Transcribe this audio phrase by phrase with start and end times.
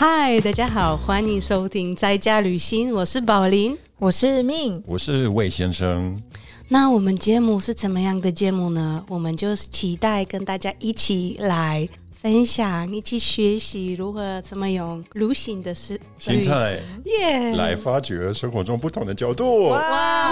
[0.00, 3.76] 嗨，大家好，欢迎收听在家旅行，我是宝林。
[3.98, 6.18] 我是命，我是魏先生。
[6.68, 9.04] 那我们节目是怎么样的节目呢？
[9.10, 11.86] 我们就是期待跟大家一起来
[12.18, 19.68] 分享，一起学习如何怎么用旅行的是心态耶来发掘生活中不同的角度。
[19.68, 20.30] 哇，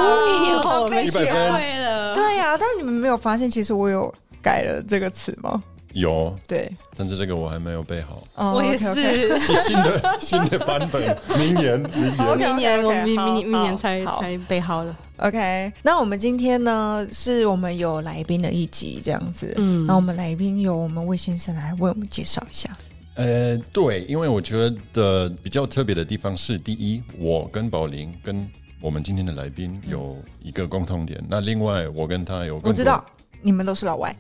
[0.81, 2.15] 我们一百学分会了。
[2.15, 4.11] 对呀、但是你们没有发现，其实我有
[4.41, 5.63] 改了这个词吗？
[6.01, 8.23] 有，对，但是这个我还没有背好。
[8.35, 9.39] 哦我也是。
[9.39, 12.39] 是新的 新的版本，明年明年。
[12.39, 14.97] 明年我明好明明年好才好才备好了。
[15.19, 19.53] OK，那我们今天呢，是我们有来宾的一集这样子。
[19.57, 22.71] 嗯嗯，那我们来宾由我们魏先生来为我们介绍一下。
[23.15, 28.49] 呃，对，因为我觉得比较特别的地方是，第一，我跟宝林跟
[28.81, 31.21] 我们今天的来宾有一个共同点。
[31.29, 33.05] 那另外，我跟他有共同我知道
[33.43, 34.17] 你们都是老外，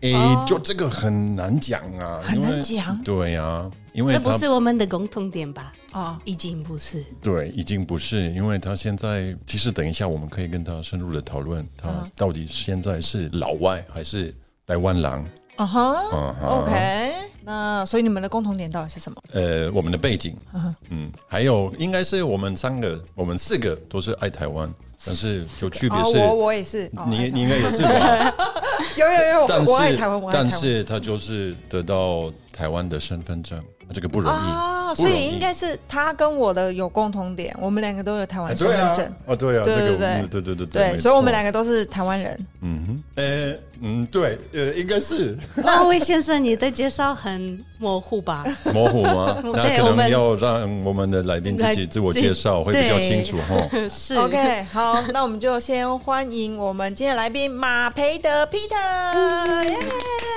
[0.00, 0.44] 诶，哦。
[0.46, 3.02] 就这个很难讲啊，很难讲？
[3.02, 5.72] 对呀、因为这不是我们的共同点吧？
[5.92, 7.04] 哦，已经不是。
[7.22, 12.10] 对，已经不是，因为他现在其实等一下我们可以跟他深入的讨论，他嗯。
[12.16, 14.34] 到底现在是老外还是
[14.66, 15.24] 台湾狼？
[15.56, 15.92] 啊哈
[16.40, 17.12] ，OK，
[17.42, 19.20] 那所以你们的共同点到底是什么？
[19.32, 24.72] 呃，我们的背景，嗯嗯，还有应该是我们三个，我们四个都是爱台湾，
[25.04, 28.34] 但是有区别哦，是，我我也是，哦你你应该也是吧？
[28.96, 30.50] 有有有，但我爱是台湾，我爱台湾。
[30.50, 33.62] 但是他就是得到台湾的身份证，
[33.92, 42.46] 这个不容易啊，所以应该是他跟我的有共同点，我们两个都有台湾身份证。，哦，对啊，对这个对对嗯对对对对，所以我们两个，都是台湾人。
[42.60, 48.44] 嗯哼，呃，嗯，对，呃，应该是 那位先生，你的介绍很模糊吧？
[48.74, 49.36] 模糊吗？
[49.44, 53.56] 那可能对我们要让我们的来宾自己自我介绍，会比较清楚哈。
[53.88, 59.76] 是 OK，好，那我们就先欢迎我们今天的来宾马培德 Peter，耶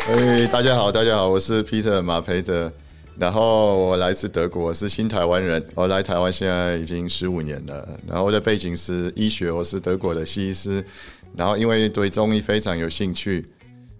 [0.09, 2.71] 哎，大家好，大家好，我是 Peter 马培德，
[3.21, 10.83] 然后我来自德国，是新台湾人，我来台湾现在已经十五年了，然后我的背景是医学，我是德国的西医师，
[11.35, 13.45] 然后因为对中医非常有兴趣，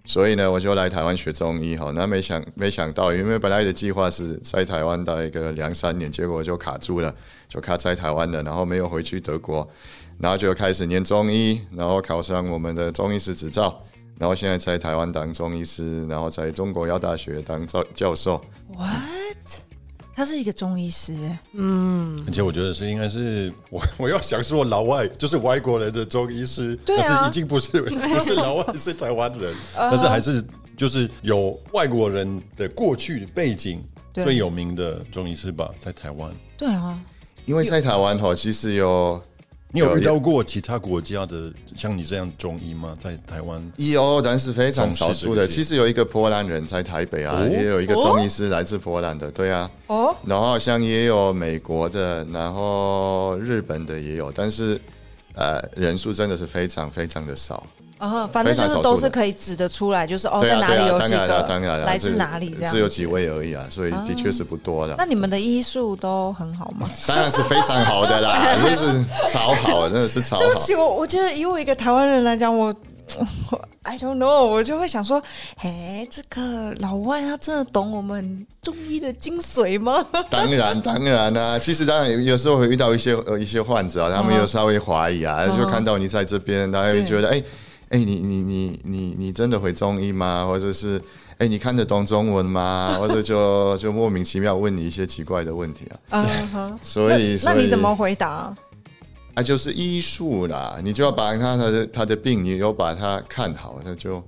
[0.04, 7.14] 所以呢我就来台湾学中医，哈，那没想没想到，因为本来的计划是在台湾待一个两三年，结果就卡住了，
[7.48, 9.64] 就卡在台湾了，然后没有回去德国，
[10.18, 13.84] 然后就开始念中医，然后考上我们的中医师执照。
[14.18, 18.40] 然后现在在台湾当中医师，然后在中国药大学当教教授。
[18.76, 19.62] ，What？
[20.14, 21.14] 他是一个中医师，
[21.54, 27.04] 嗯，而且我觉得是应该是我 我要想说老外就是外国人的中医师，对啊。
[27.08, 30.44] 但是已经不是不是老外是台湾人， 但是还是
[30.76, 33.82] 就是有外国人的过去背景
[34.12, 36.30] 最有名的中医师吧，在台湾。
[36.58, 37.00] 对啊，
[37.46, 39.20] 因为在台湾哈，其实有
[39.74, 42.94] 你有遇到过其他国家的像你这样中医吗？
[42.98, 43.72] 在台湾？
[43.76, 45.46] 有，但是非常少数的。
[45.46, 49.70] 其实有一个波兰人在台北啊，哦也有一个中医师来自波兰的，对啊。
[49.86, 54.78] 哦，然后好像也有美国的，然后日本的也有，但是
[55.34, 57.66] 呃人数真的是非常非常的少。
[58.02, 63.06] 啊，反正就是都是可以指得出来，就是哦，在哪里有几个当然，来自哪里这样，只有几。
[63.12, 64.94] 位而已啊，所以的确是不多的。
[64.96, 66.88] 那你们的医术都很好吗？
[67.06, 70.42] 当然是非常好的啦， 真是超好，真的是超好。
[70.42, 72.74] 对不起，我我觉得以我一个台湾人来讲，我
[73.50, 75.22] 我 I don't know，我就会想说，
[75.56, 80.02] 哎，这个老外他真的懂我们中医的精髓吗？
[80.30, 87.42] 当然， 当然啦、其实当然有时候会遇到一些呃一些患者啊，他们有稍微怀疑啊，就看到你在这边，大家会觉得，哎
[87.92, 90.46] 哎、你你你你你真的会中医吗？
[90.46, 91.00] 或者是
[91.38, 92.94] 哎、你看得懂中文吗？
[93.00, 96.24] 或者就就莫名其妙问你一些奇怪的问题啊。
[96.82, 98.54] 所以，那你怎么回答？
[99.34, 99.42] 啊？
[99.42, 104.22] 就是医术啦，你就要把他的他的病，你有把他看好，那就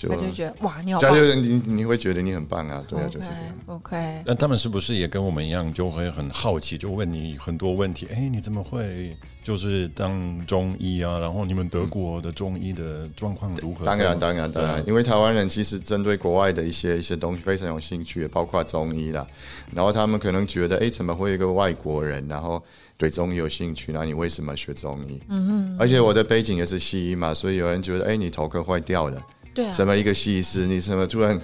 [0.00, 3.54] 就他就觉得哇，你好棒这样就你你会觉得你很棒啊，对啊，就是这样。
[3.66, 8.08] OK，那他们是不是也跟我们一样，就会很好奇，就问你很多问题？
[8.10, 11.18] 哎，你怎么会就是当中医啊？
[11.18, 13.84] 然后你们德国的中医的状况如何？
[13.84, 19.26] 当然，当然，当然，因为台湾人其实针对国外的一些一些东西非常有兴趣，包括中医啦。
[19.74, 22.62] 然后他们可能觉得，哎，怎么会有一个外国人，然后
[22.96, 23.92] 对中医有兴趣？
[23.92, 25.20] 那你为什么学中医？
[25.28, 25.76] 嗯嗯。
[25.78, 29.20] 而且我的背景也是西医嘛，所以有人觉得，哎，你头壳坏掉了。
[29.52, 31.38] 对啊，什么一个西医师，你怎么突然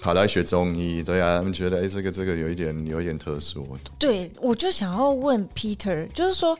[0.00, 1.02] 跑来学中医？
[1.02, 3.66] 对啊，他们觉得，哎，这个这个有一点有一点特殊。
[3.98, 6.56] 对，我就想要问 Peter，就是说，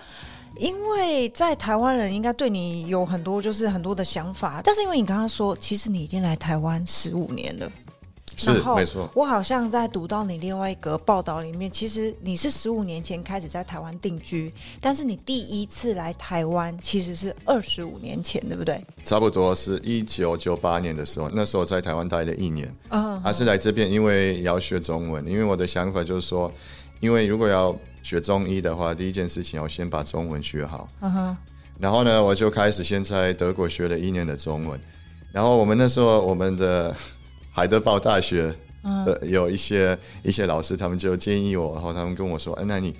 [0.57, 7.71] 因为在台湾人应该对你有很多就是很多的想法，但是因为你刚刚说，其实你已经来台湾十五年了，
[8.39, 18.81] 是然后没错我好像在读到你另外一个报道里面，其实你是十五年前开始在台湾定居，但是你第一次来台湾其实是二十五年前，对不对？
[19.03, 25.27] 差不多是一九九八年的时候，那时候在台湾待了一年，嗯，还是来这边，因为要学中文。
[25.27, 26.51] 因为我的想法就是说，
[27.01, 30.89] 因为如果要学中医的话，第一件事情要先把中文学好。
[31.01, 31.37] 嗯哼，
[31.81, 34.79] 然后呢，我就开始先在德国学了一年的中文。
[35.33, 36.95] 然后我们那时候，我们的
[37.59, 42.95] 海德堡大学呃有一些一些老师，他们就建议我，然后他们跟我说：“哎，那你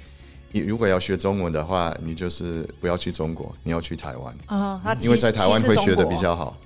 [0.51, 6.57] 你如果要学中文的话，你就是不要去中国，你要去台湾，嗯，他因为在台湾会学的比较好。”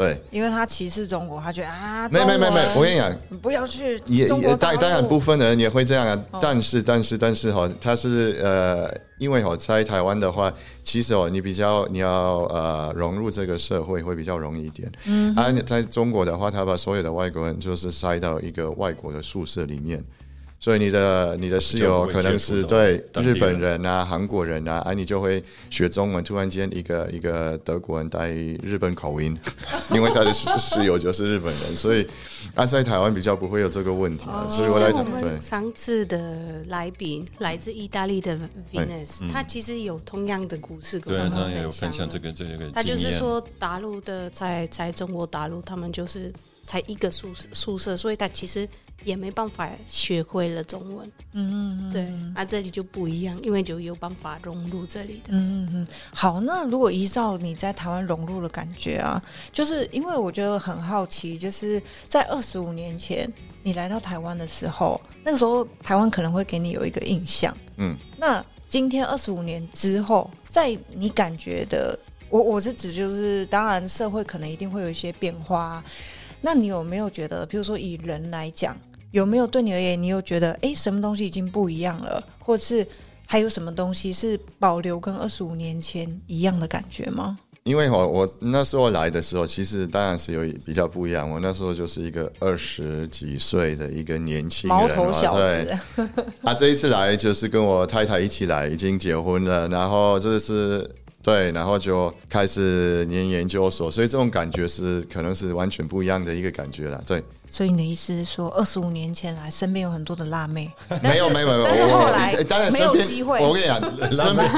[0.00, 6.38] 对，因为他歧视中国，他觉得啊，没没没没，我跟你讲，你不要去也也当当然部分的人也会这样啊，哦。
[6.40, 10.50] 但是但是但是哈，他是呃，因为我在台湾的话，
[10.82, 20.02] 其实哦你比较你要呃融入这个社会会比较容易一点，嗯，啊在中国的话，他把所有的外国人就是塞到一个外国的宿舍里面。
[20.60, 26.22] 所以你的你的室友可能是对日本人啊、韩国人啊，啊，你就会学中文。
[26.22, 29.36] 突然间，一个一个德国人带日本口音，
[29.90, 32.06] 因为他的室室友就是日本人，所以
[32.54, 34.46] 啊，在台湾比较不会有这个问题啊。
[34.50, 38.38] 所以我来像我对们上次的来宾来自意大利的
[38.70, 46.30] Venus，他其实有同样的故事跟对啊，我们他也有分享这个这个他就是说，大陆的在在中国大陆，他们就是
[46.66, 48.68] 才一个宿舍宿舍，所以他其实
[49.04, 51.12] 也没办法学会了中文。
[51.32, 55.28] 嗯嗯对，啊，这里就不一样，因为就有办法融入这里的。
[55.30, 63.32] 嗯嗯，好，那如果依照你在台湾融入的感觉啊，就是因为我觉得很好奇，就是在二十五年前
[63.62, 71.98] 你来到台湾的时候，那个时候台湾可能会给你有一个印象，嗯，那今天二十五年之后，在你感觉的，
[72.28, 75.84] 我我是指就是，当然社会可能一定会有一些变化啊，
[76.40, 78.76] 那你有没有觉得，比如说以人来讲，
[79.10, 82.86] 有没有对你而言，你又觉得，诶，什么东西已经不一样了，或者是
[83.26, 87.38] 还有什么东西是保留跟二十五年前一样的感觉吗？
[87.64, 91.28] 因为我我那时候来的时候，其实当然是有比较不一样。
[91.28, 96.08] 我那时候就是一个二十几岁的一个年轻人，毛头小对子，
[96.42, 100.90] 他这一次来就是跟我太太一起来，已经结婚了，然后这是
[101.22, 107.04] 对，然后就开始念研究所，所以这种感觉是可能是完全不一样的一个感觉了。
[107.06, 110.70] 对，所以你的意思是说，二十五年前来，身边有很多的辣妹，
[111.02, 113.80] 没有没有没有，但是我后来当然没有机会我跟你讲，
[114.12, 114.48] 身边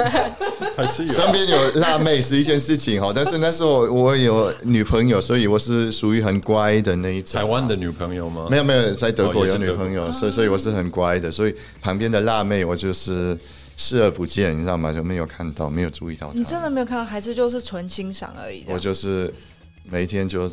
[0.76, 7.40] 还是有身边有辣妹是一件事情哈，但是 那时候我有女朋友，所以我是属于很乖的那一种。
[7.40, 8.46] 台湾的女朋友吗？
[8.50, 13.36] 没有没有，在德国有女朋友，所以所以我是很乖的，所以旁边的辣妹我就是
[13.78, 14.92] 视而不见，你知道吗？
[14.92, 16.44] 就没有看到，没有注意到你。
[16.44, 18.64] 真的没有看到，还是就是纯欣赏而已？
[18.68, 19.32] 我就是
[19.84, 20.46] 每天就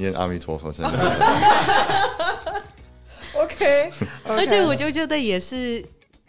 [0.00, 0.90] 念阿弥陀佛，真的。
[3.34, 3.90] OK，
[4.26, 5.82] 而且我就觉得也是，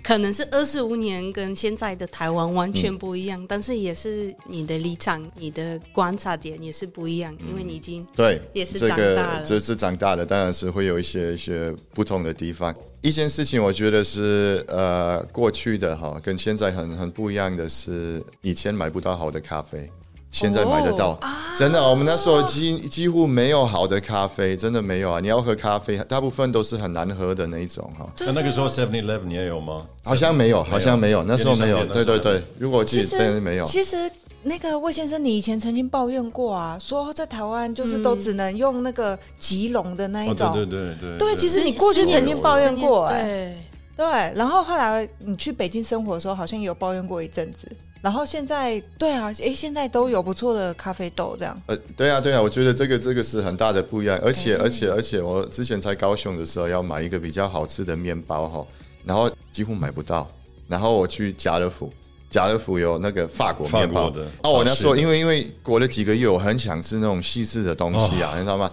[0.04, 12.74] 可能是二十五年跟现在的台湾完全不一样，但是也是你的立场、你的观察点也是不一样，因为你已经对，也是长大了这是长大了，当然是会有一些一些不同的地方。
[13.02, 19.90] 一件事情，我觉得是呃过去的哈，跟现在很很不一样的是，以前买不到好的咖啡。
[20.32, 21.20] 现在买得到，
[21.58, 25.20] 真的，我们那时候几几乎没有好的咖啡，真的没有啊！
[25.20, 29.86] 你要喝咖啡，大部分都是很难喝的那一种哈，那那个时候 Seven Eleven 也有吗？
[30.04, 34.10] 好像没有，好像没有，那时候没有，对对对，如果我记其得对没有，其实
[34.44, 40.54] 那个魏先生，你以前曾经抱怨过啊，说在台湾就是都只能用那个吉隆的那一哦，种。
[40.54, 41.36] 对对对对对。
[41.36, 43.24] 其实你过去曾经抱怨过哎。
[43.24, 43.58] 对，
[43.98, 47.68] 对，然后后来你去北京生活的时候，好像也有抱怨过一阵子。
[48.02, 51.62] 然后现在，对啊，哎，现在都有不错的咖啡豆，这样。
[51.68, 58.66] 呃，对啊，对啊，我觉得这个这个是很大的不一样，而且而且而且，我之前在高雄的时候要买一个比较好吃的面包哈，
[59.06, 60.28] 然后几乎买不到，
[60.68, 61.94] 然后我去家乐福，
[62.28, 68.72] 家乐福有那个法国面包法国的哦，我那时候因为因为过了几个月，我很想吃那种西式的东西啊，你知道吗？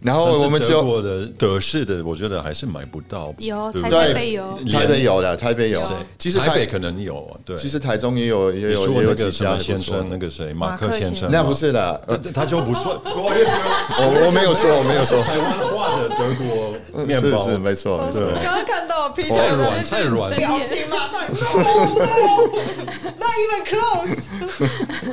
[0.00, 3.34] 然后我们就德国的德式的，我觉得还是买不到。
[3.38, 5.80] 有台北有，台北有的，台北有，
[6.18, 7.56] 其实台台北可能有，对。
[7.56, 16.72] 其实台中也有也有也有几家先生，那个谁，马马克先生，那不是的，呃他，就不算， 我我没有说，我没有说，台湾话的德国
[17.04, 17.42] 面包。
[17.46, 18.20] 是是没错没错。
[18.20, 24.28] 对刚刚看到 Peter 太软太软，表情马上 no，not even close。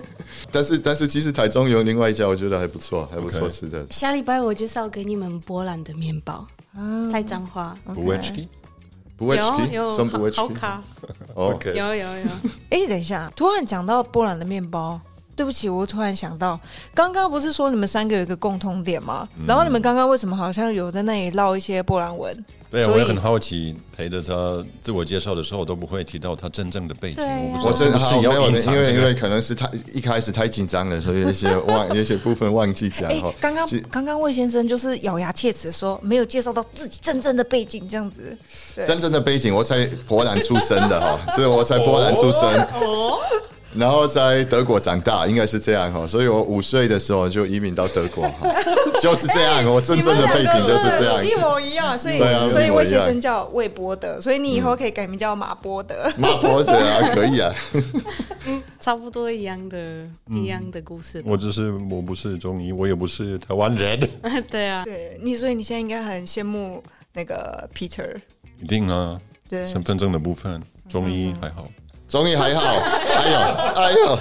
[0.51, 3.83] 但是但是其实台中有另外一家，我觉得还不错，还不错吃的。
[3.89, 6.45] 下礼拜我介绍给你们波兰的面包，
[7.11, 7.77] 在彰化。
[7.85, 8.47] 不会吃。
[9.15, 9.89] 不会有有
[10.35, 10.47] 好好。
[10.49, 10.81] 卡，
[11.35, 12.25] 哦，OK，有有有，
[12.71, 14.99] 哎，等一下，突然讲到波兰的面包，
[15.35, 16.59] 对不起，我突然想到，
[16.95, 19.29] 刚刚不是说你们三个有一个共通点吗？
[19.47, 22.43] 然后你们刚刚为什么好像有在那里唠一些波兰文？
[22.73, 27.23] 对啊，我也很好奇，陪着他自我介绍的时候都不会提到他真正的背景。
[27.63, 33.07] 我真的是没有，因为因为可能是太一开始太紧张了，所以有些忘， 有些部分忘记讲。
[33.39, 38.35] 刚刚刚刚魏先生就是咬牙切齿说没有介绍到自己真正的背景，这样子。
[38.87, 42.67] 真正的背景，我在波兰出生的哈，这我在波兰出生。
[43.75, 48.29] 然后在德国长大，应该是这样哈，所以我五岁的时候就移民到德国，
[49.01, 49.65] 就是这样。
[49.65, 51.97] 我真正的背景就是这样，一模一样。
[51.97, 56.11] 所以，所以魏先生叫魏波德，所以你以后可以改名叫马波德。
[56.17, 57.53] 马波德啊，可以啊，
[58.79, 59.77] 差不多一样的，
[60.29, 61.21] 一样的故事。
[61.25, 63.99] 我只是我不是中医，我也不是台湾人。
[64.49, 68.15] 对啊，对你，所以你现在应该很羡慕那个 Peter。
[68.61, 71.67] 一定啊，对身份证的部分，中医还好。
[72.13, 73.39] 中医还好，哎 呦
[73.73, 74.19] 哎呦，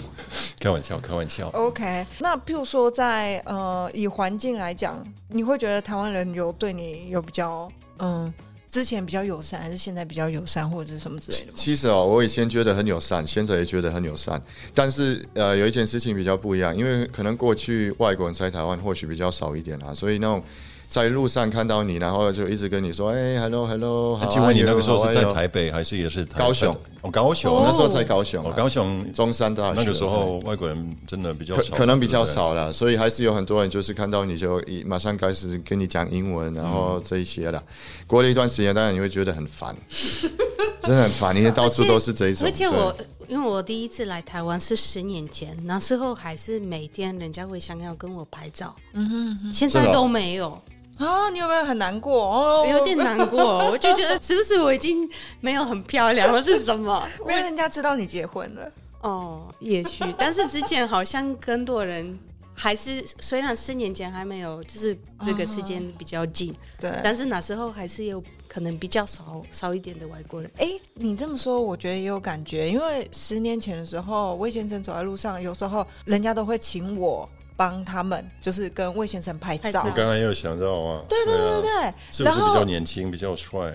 [0.60, 1.48] 开玩笑开玩笑。
[1.54, 7.66] OK，那譬如说在呃以环境来讲，你会觉得台湾人有对你有比较
[7.98, 8.30] 嗯
[8.70, 11.52] 之前比较友善，还是现在比较友善，或者是什么之类的？
[11.56, 14.38] 其实哦，我以前觉得很友善，现在也觉得很友善。
[14.74, 20.42] 但是呃有一件事情比较不一样，因为可能过去外国人在台湾或许比较少一点啊，所以那种。
[20.90, 26.76] 在路上看到你，然后就一直跟你说：“哎，hello，hello。”请问你那个时候是在台北还是也是高雄？
[27.02, 27.62] 哦，高雄。
[27.64, 28.42] 那时候在高雄。
[28.56, 29.74] 高雄中山大学。
[29.76, 37.62] 那个时候外国人真的比较少，可能比较少了，所以还是有很多人就是看到你就一马上开始跟你讲英文，然后这一些了。
[38.08, 39.72] 过了一段时间，当然你会觉得很烦，
[40.82, 42.44] 真的很烦，因为到处都是这一种。
[42.48, 42.92] 而且我
[43.28, 50.60] 因为我第一次来台湾是十年前，那时候还是每天人家会想要跟我拍照，嗯哼，现在都没有。
[51.00, 52.24] 啊，你有没有很难过？
[52.24, 55.08] 哦，有点难过， 我就觉得是不是我已经
[55.40, 56.40] 没有很漂亮了？
[56.44, 57.08] 是什么？
[57.26, 58.70] 没有人家知道你结婚了？
[59.00, 62.18] 哦，也许，但是之前好像更多人
[62.54, 70.50] 还是，虽然四年前还没有，就是那个时间比较近，对，但是那时候还是有可能比较少少一点的外国人。
[70.58, 77.26] 哎，你这么说，我觉得也有感觉，因为十年前的时候，魏先生走在路上，有时候人家都会请我。
[77.60, 79.82] 帮他们就是跟魏先生拍照。
[79.84, 83.70] 我刚刚也有想到啊，对对对对，是不是比较年轻、比较帅？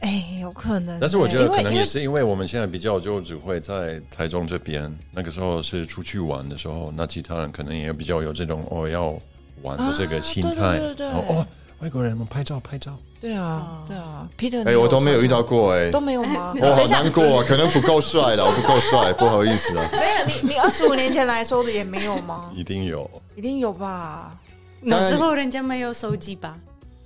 [0.00, 0.98] 哎，有可能。
[0.98, 9.16] 但是我觉得可能也是因为我们现在比较就只会在台中这边，那个时候是出去玩的时候，那其他人可能也比较有这种哦要
[9.62, 10.80] 玩的这个心态。
[10.98, 11.46] 哦，
[11.80, 12.96] 外国人们拍照拍照。
[13.20, 16.54] 对啊，对啊，Peter，哎，我都没有遇到过，哎，都没有吗？
[16.60, 19.90] 我好难过啊，可能不够帅了，我不够帅， 不好意思啊。
[19.92, 22.50] 没有，你你二十五年前来说的也没有吗？
[22.56, 24.38] 一定有，一定有吧？
[24.80, 26.56] 那时候人家没有手机吧？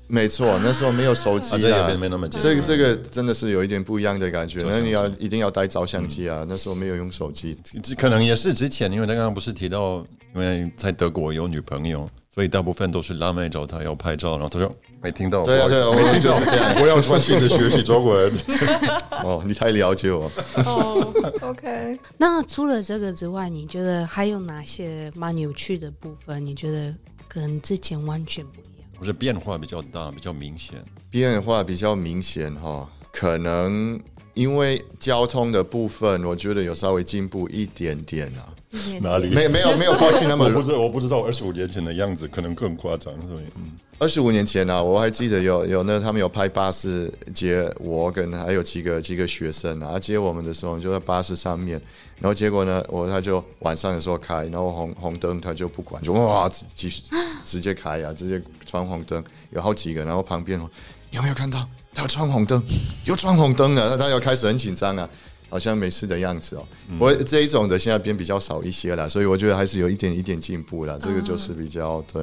[0.07, 2.43] 没错，那时候没有手机啊，没那么简单。
[2.43, 4.62] 这个这个真的是有一点不一样的感觉。
[4.62, 7.59] 那你要一定要带照相机啊，那时候没有用手机，
[7.99, 12.09] 可能也是之前，因为他刚刚不是提到，因为在德国有女朋友。
[12.35, 18.33] 所以大部分都是辣妹找他要拍照，然后他说没听到，对啊对啊，我听就是这样， 我要专心的学习中文。
[19.23, 20.29] 哦，你太了解我。
[20.67, 21.97] 哦，OK。
[22.19, 26.45] 那除了这个之外，你觉得还有哪些蛮有趣的部分？
[26.45, 26.93] 你觉得
[27.29, 28.88] 跟之前完全不一样？
[28.99, 30.75] 不是变化比较大，比较明显。
[31.11, 34.00] 变化比较明显哈，可能
[34.35, 38.50] 因为交通的部分，我觉得有稍微进步一点点啊。
[39.00, 40.47] 哪里没没有没有 过去那么？
[40.47, 43.14] 我不是我不知道二十五年前的样子，可能更夸张。
[43.25, 51.81] 所以，嗯，二十五年前呢，我还记得有有那他们有派巴士接我跟还有几个几个学生啊，接我们的时候就在巴士上面，
[52.19, 57.03] 然后结果呢，我他就晚上的时候开，然后红红灯他就不管，就哇继续
[57.45, 59.23] 直接开呀，直接闯红灯，
[59.53, 60.61] 有好几个，然后旁边
[61.12, 61.64] 有没有看到
[61.95, 62.63] 他闯红灯？
[63.05, 65.09] 又闯红灯了，那他又开始很紧张啊。
[65.51, 66.67] 好像没事的样子哦，
[66.99, 70.99] 我这一种的现在变比较少一些了，所以我觉得还是有一点一点进步了。
[70.99, 72.23] 这个就是比较对。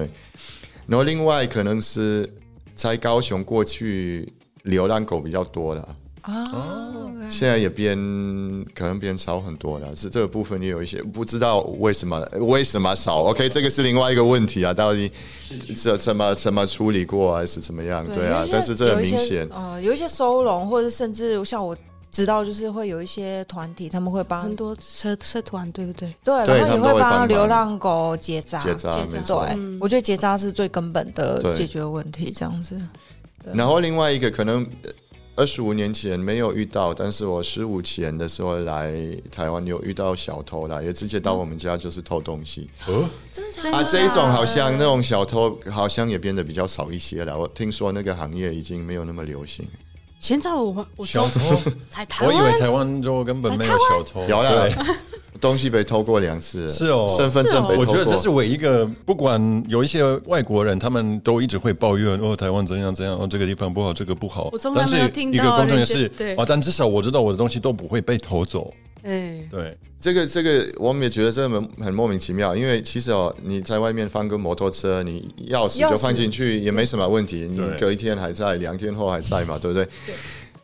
[0.85, 2.29] 然后另外可能是
[2.75, 4.27] 在高雄过去
[4.63, 6.91] 流浪狗比较多了啊，
[7.29, 7.95] 现在也变
[8.73, 9.95] 可能变少很多了。
[9.95, 13.23] 是这个部分也有一些不知道为什么为什么少。
[13.23, 15.11] OK，这个是另外一个问题啊，到底
[15.75, 18.05] 怎怎么怎么处理过还是怎么样？
[18.13, 21.75] 对啊，但是这很明显，呃，有一些收容或者甚至像我。
[22.11, 26.13] 知道就是会有一些团体，他们会帮很多社社团，对不对？
[26.25, 28.59] 对，然后也会帮流浪狗结扎。
[28.59, 29.47] 结扎，没错。
[29.79, 32.77] 我觉得结扎是最根本的解决问题，这样子。
[33.53, 34.67] 然后另外一个可能
[35.41, 38.93] 二十五年前没有遇到，但是我十五前的时候来
[39.31, 42.69] 台湾有遇到小偷啦，也直接到我们家就是偷东西。
[42.85, 43.83] 哦，真的啊？
[43.91, 47.35] 这一种好像那种小偷好像也变得比较少一些了。
[47.35, 49.67] 我听说那个行业已经没有那么流行。
[50.19, 54.23] 现在我我小偷才台湾，我以为台湾就根本没有小偷。
[54.27, 54.69] 有了，
[55.41, 57.85] 东西被偷过两次，是哦，身份证被偷过。
[57.85, 64.49] 我觉得这是唯一一个，不管有一些外国人，他们都一直会抱怨哦，台湾怎样怎样，哦，这个地方不好，这个不好。
[64.51, 65.35] 我从来没有听到。
[65.35, 68.71] 一个工程是，对，啊，但至少我知道我的东西都不会被偷走。
[69.03, 79.83] 哎，对，这个这个我们也觉得这很很莫名其妙，因为其实哦，你在外面放个摩托车，你钥匙就放进去也没什么问题，你隔一天还在，两天后还在嘛，对不对？
[80.05, 80.13] 对。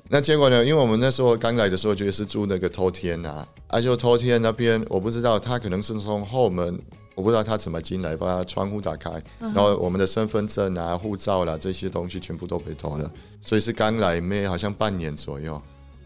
[0.10, 0.64] 那结果呢？
[0.64, 6.80] 因为我们那时候刚来的时候，就是住那个偷天啊，啊，就偷天那边，我不知道他可能是从后门，
[7.14, 13.12] 我不知道他怎么进来，把窗户打开，然后我们的身份证啊、护照啦这些东西全部都被偷了，
[13.42, 15.62] 所以是刚来没好像半年左右，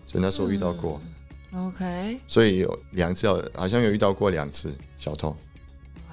[0.08, 1.00] 所以那时候遇到过。
[1.55, 2.20] OK。
[2.27, 5.36] 所以有两次，好像有遇到过两次小偷。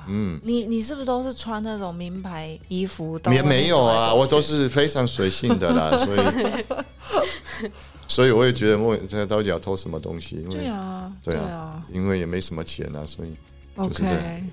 [0.09, 3.21] 嗯，你你是不是都是穿那种名牌衣服？
[3.31, 7.71] 也没有啊，我都是非常随性的啦， 所以
[8.09, 10.37] 所以我也觉得莫他到底要偷什么东西？
[10.51, 13.37] 对啊，对啊，因为也没什么钱啊，所以
[13.77, 14.05] OK，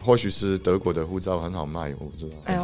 [0.03, 2.35] 或许是德国的护照很好卖，我不知道。
[2.45, 2.55] 对，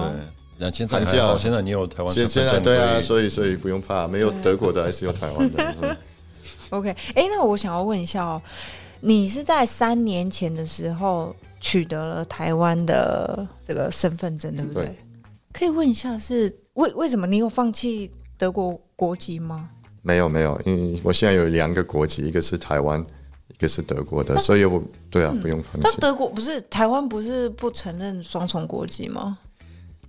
[0.57, 5.97] 那现在还好，现在你有台湾，现现在对啊，所以所以不用怕，没有德国的还是有台湾的。
[6.71, 8.41] OK，哎，那我想要问一下哦，
[8.99, 11.35] 你是在三年前的时候？
[11.61, 14.97] 取得了台湾的这个身份证，对不对？
[15.53, 19.69] 可以问一下，是为为什么你有放弃德国国籍吗？
[20.01, 22.99] 没有，没有，因为我现在有两个国籍，一个是台湾，
[23.49, 25.81] 一个是德国的，所以我对啊，不用放弃。
[25.83, 29.37] 那德国不是台湾不是不承认双重国籍吗？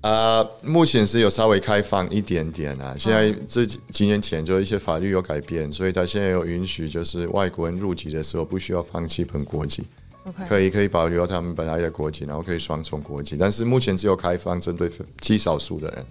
[0.00, 2.96] 啊，目前是有稍微开放一点点啊。
[2.98, 9.86] 现在这几年前就一些法律有改变，所以他现在有允许，就是外国人入籍的时候不需要放弃本国籍。
[10.48, 16.06] 可以可以保留他们本来的国籍，然后可以双重国籍，但是目前只有开放针对极少数的人，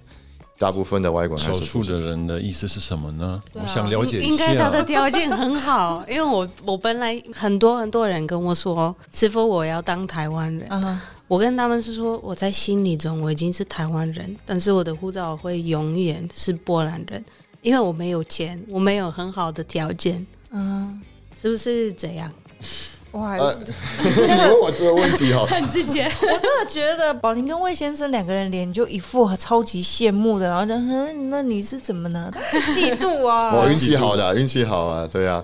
[0.57, 1.45] 大部分的外国人。
[1.45, 3.41] 少数的人的意思是什么呢？
[3.53, 4.29] 我想了解一下。
[4.29, 10.99] 应该他的条件很好，因为我我本来很多很多人跟我说，师傅我要当台湾人？
[11.27, 17.23] 我跟他们是说，我在心里中我已经是台湾人，但是我的护照会永远是波兰人，
[17.61, 20.27] 因为我没有钱，我没有很好的条件。
[20.49, 21.01] 嗯，
[21.41, 22.29] 是不是这样？
[23.11, 23.35] 哇！
[23.35, 26.05] 你问我这个问题哈， 很直接。
[26.21, 32.31] 我真的觉得宝林跟魏先生两个人脸就一副超级羡慕的，然后就哼，那你是怎么呢？
[32.73, 33.53] 嫉妒啊！
[33.55, 35.43] 我 运气好的，运气好啊，对啊。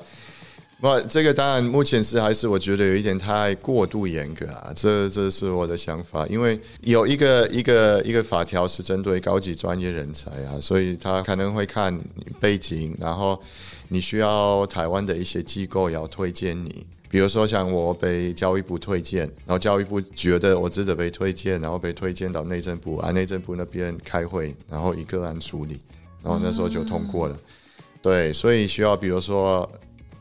[0.80, 6.24] 不，这个当然目前是还是我觉得有一点太过度严格啊，这这是我的想法。
[6.28, 12.00] 因为有一个一个一个法条是针对高级专业人才啊，所以他可能会看
[12.40, 13.42] 背景，然后
[13.88, 16.86] 你需要台湾的一些机构要推荐你。
[17.10, 25.80] 比如说，像我被教育部推荐，然后教育部觉得我值得被推荐，然后被推荐到内政部，啊，内政部那边开会，然后一个案处理，
[26.22, 27.38] 然后那时候就通过了。
[28.02, 29.70] 对，所以需要比如说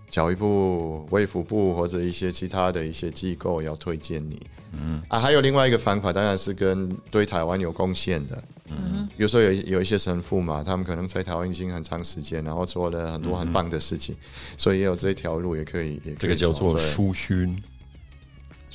[0.08, 4.40] 教育部、卫福部或者一些其他的一些机构要推荐你。
[4.72, 8.42] 嗯啊，还有另外一个方法，当然是跟对台湾有贡献的。
[8.68, 14.14] 嗯，有时候有有一些神父嘛，他们可能在台湾已经很长时间，然后做了很多很棒的事情，
[14.58, 16.00] 所以也有这条路也可以。
[16.04, 17.60] 也这个叫做书勋，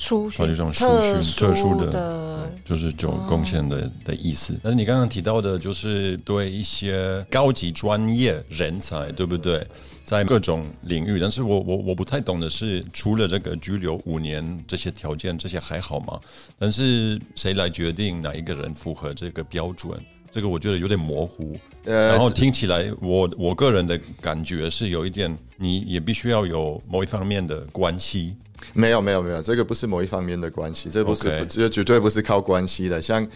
[0.02, 4.58] 书勋，这种书勋特殊的，就是有贡献的的意思。
[4.60, 9.64] 但是你刚刚提到的，就是对一些高级专业人才，对不对？
[10.02, 16.18] 在各种领域，但是我我我不太懂的是，除了这个拘留五年这些条件，这些还好吗？
[16.58, 19.96] 但是谁来决定哪一个人符合这个标准？
[20.32, 21.56] 这个我觉得有点模糊。
[21.84, 28.34] 呃，然后听起来，我我个人的感觉是有一点，你也必须要有某一方面的关系。
[28.72, 33.00] 没有没有没有，这个不是某一方面的关系，这不是这绝对不是靠关系的。
[33.00, 33.26] 像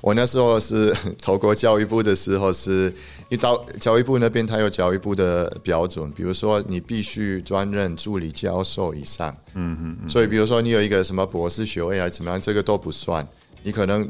[0.00, 2.92] 我那时候是投过教育部的时候，是
[3.28, 9.36] 一到教育部那边，他有教育部的标准，比如说你必须专任助理教授以上。
[9.54, 10.08] 嗯嗯。
[10.08, 13.26] 所以比如说你有一个什么博士学位啊怎么样，这个都不算。
[13.62, 14.08] 你可能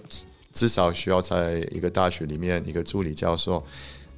[0.52, 3.64] 至少需要在一个大学里面一个助理教授。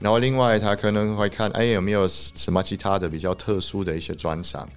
[0.01, 4.69] 然后另外他可能会看，哎有没有什么其他的比较特殊的一些专长。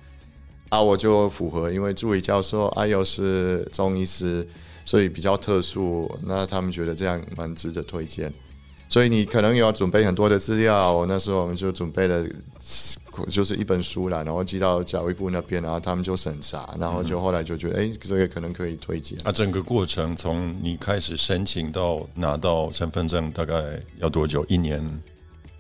[0.72, 4.48] 啊，我就符合，因为助理教授啊又是中医师，
[4.86, 6.10] 所以比较特殊。
[6.24, 8.32] 那他们觉得这样蛮值得推荐，
[8.88, 11.06] 所以你可能要准备很多的资料。
[11.10, 12.26] 那时候我们就准备了，
[13.28, 19.20] 就是一本书啦，然后寄到教育部那边，然后他们就审查，然后就后来就觉得，哎，这个可能可以推荐。
[19.26, 24.46] 啊，整个过程从你开始申请到拿到身份证，大概要多久？
[24.48, 24.82] 一年？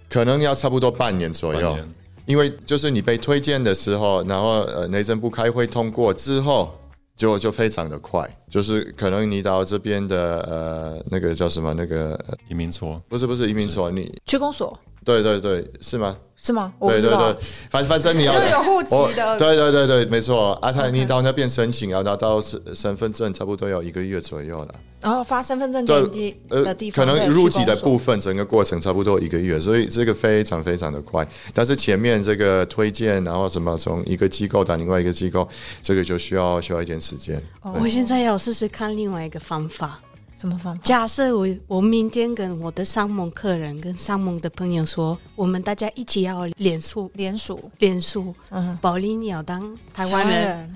[0.08, 1.78] 可能要差不多半年左右。
[2.26, 6.74] 因为就是你被推荐的时候，然后呃内政部开会通过之后，
[7.16, 16.16] 就就非常的快，就是可能你到这边的呃那个叫什么那个移民所，不是不是移民所，你区公所对对对，是吗？
[16.38, 16.74] 是吗？
[16.80, 17.36] 对对对，
[17.70, 20.54] 反反正你要有户籍的，对对对对，没错。
[20.62, 24.76] 阿泰，你到那边申请，要拿到身身份证，差不多要一个月左右了。
[25.02, 31.28] 然后发身份证给的地方，可能入籍的部分，整个过程差不多一个月，所以这个非常非常的快。
[31.54, 35.48] 但是前面这个推荐，然后什么从一个机构到另外一个机构，
[35.82, 37.42] 这个就需要需要一点时间。
[37.64, 40.00] 我现在要试试看另外一个方法。
[40.38, 40.82] 什么方法？
[40.84, 50.76] 假设我我明天跟我的商盟客人跟商盟的朋友说，我们大家一起要联署联署联署，嗯，保利你要当台湾人，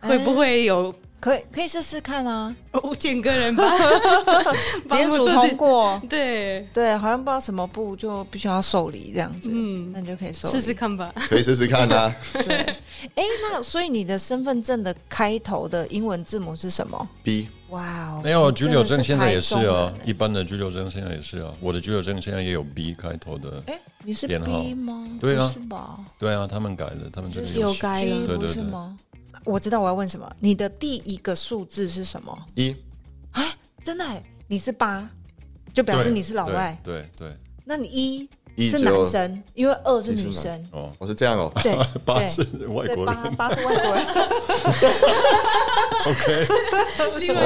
[0.00, 0.94] 会不会有？
[1.26, 3.64] 可以可以试试看啊，五千个人吧，
[4.90, 12.14] 联署通过，对对，好像不知道什么部就必须要受理这样子，嗯，那你就可以受试试看吧，可以试试看啊。
[12.46, 12.56] 对，
[13.16, 17.48] 哎，那所以你的身份证的开头的英文字母是什么？B。
[17.70, 23.60] 哇哦，没有居留证现在也是啊，一般的居留证现在也是啊，我的居留证现在也有 B 开头的。
[23.66, 25.04] 哎，你是 B 吗？
[25.18, 25.98] 对啊，是吧？
[26.20, 28.62] 对啊，他们改了，他们这里有改了，对对对。
[29.46, 32.36] 我知道我要问什么，你的第一个数字是什么？
[32.54, 32.76] 一。
[33.30, 34.04] 哎，真的？
[34.48, 35.08] 你是八，
[35.72, 36.78] 就表示你是老外。
[36.82, 37.34] 对对。
[37.64, 38.28] 那你一？
[38.56, 40.64] 是男生，因为二是女生。
[40.72, 41.52] 哦，我是这样哦。
[41.62, 44.06] 对， 八是外国人，八八是外国人。
[46.06, 46.46] OK，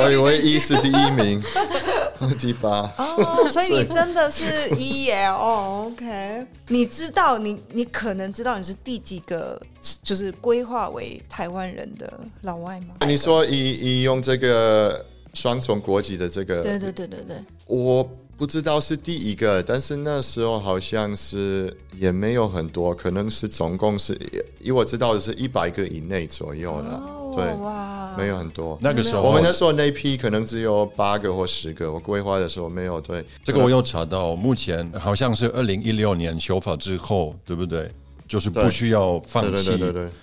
[0.03, 1.43] 我以为一是第一名，
[2.39, 2.93] 第八。
[2.99, 5.25] 哦，所以你真的是 E 耶？
[5.27, 9.61] 哦，OK，你知道，你你可能知道你是第几个，
[10.03, 12.95] 就是规划为台湾人的老外吗？
[13.07, 18.09] 你说以以用这个双重国籍的这个，对对对对对，我。
[18.41, 24.19] 不知道是第一个，但是那时候好像是也没有很多，可能是总共是，
[24.59, 27.03] 以我知道的是一百个以内左右的，
[27.37, 28.79] 对，哇，没有很多。
[28.81, 32.99] 那个时候我们那时候那批可能只有八个或十个，我规划的时候没有。
[32.99, 37.91] 对，这个我有查到，目前好像是二零一六年修法之后，对不对？
[38.31, 39.77] 就是不需要放弃，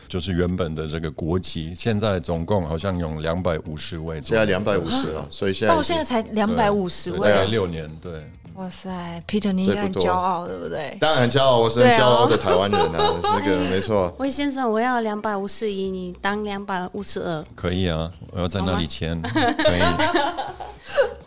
[0.07, 1.73] 就是原本的这个国籍。
[1.77, 7.85] 现在总共好像有两百五十位，现在两百五十了，所以现在到现在才两百五十位，大概六年。
[8.01, 8.13] 对，
[8.55, 10.95] 哇塞，Peter，你应该很骄傲，对不对？
[11.01, 14.09] 当然很骄傲，我是很骄傲的台湾人啊，那个没错。
[14.19, 19.81] 魏先生，我要两百五十一，你当两百五十二，可以啊，我要在那里签，可以。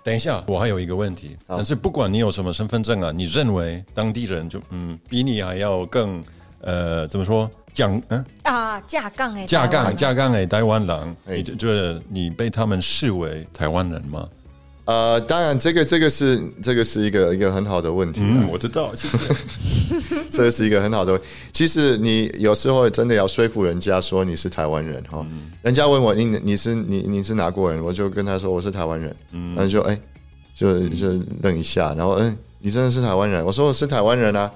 [0.03, 6.25] 等一下，我还有一个问题，但是不管你有什么身份证啊，你认为当地人就嗯比你还要更。
[6.61, 7.51] 呃，怎么说？
[7.73, 14.29] 讲嗯啊，架杠哎，架杠架杠哎，台湾人，你就觉得你被他们视为台湾人吗？
[14.87, 18.23] 呃，当然，这个这个是这个是一个一个很好的问题。
[18.25, 19.35] 嗯，我知道，谢谢。
[20.33, 21.29] 这个是一个很好的问题。
[21.53, 25.25] 其实你有时候真的要说服人家说你是台湾人哈。
[25.62, 29.14] 人家问我你你是你你是哪国人，我就跟他说我是台湾人。
[29.31, 29.96] 嗯，然后就哎，
[30.53, 33.46] 就就愣一下，然后嗯，你真的是台湾人？
[33.46, 34.51] 我说我是台湾人啊。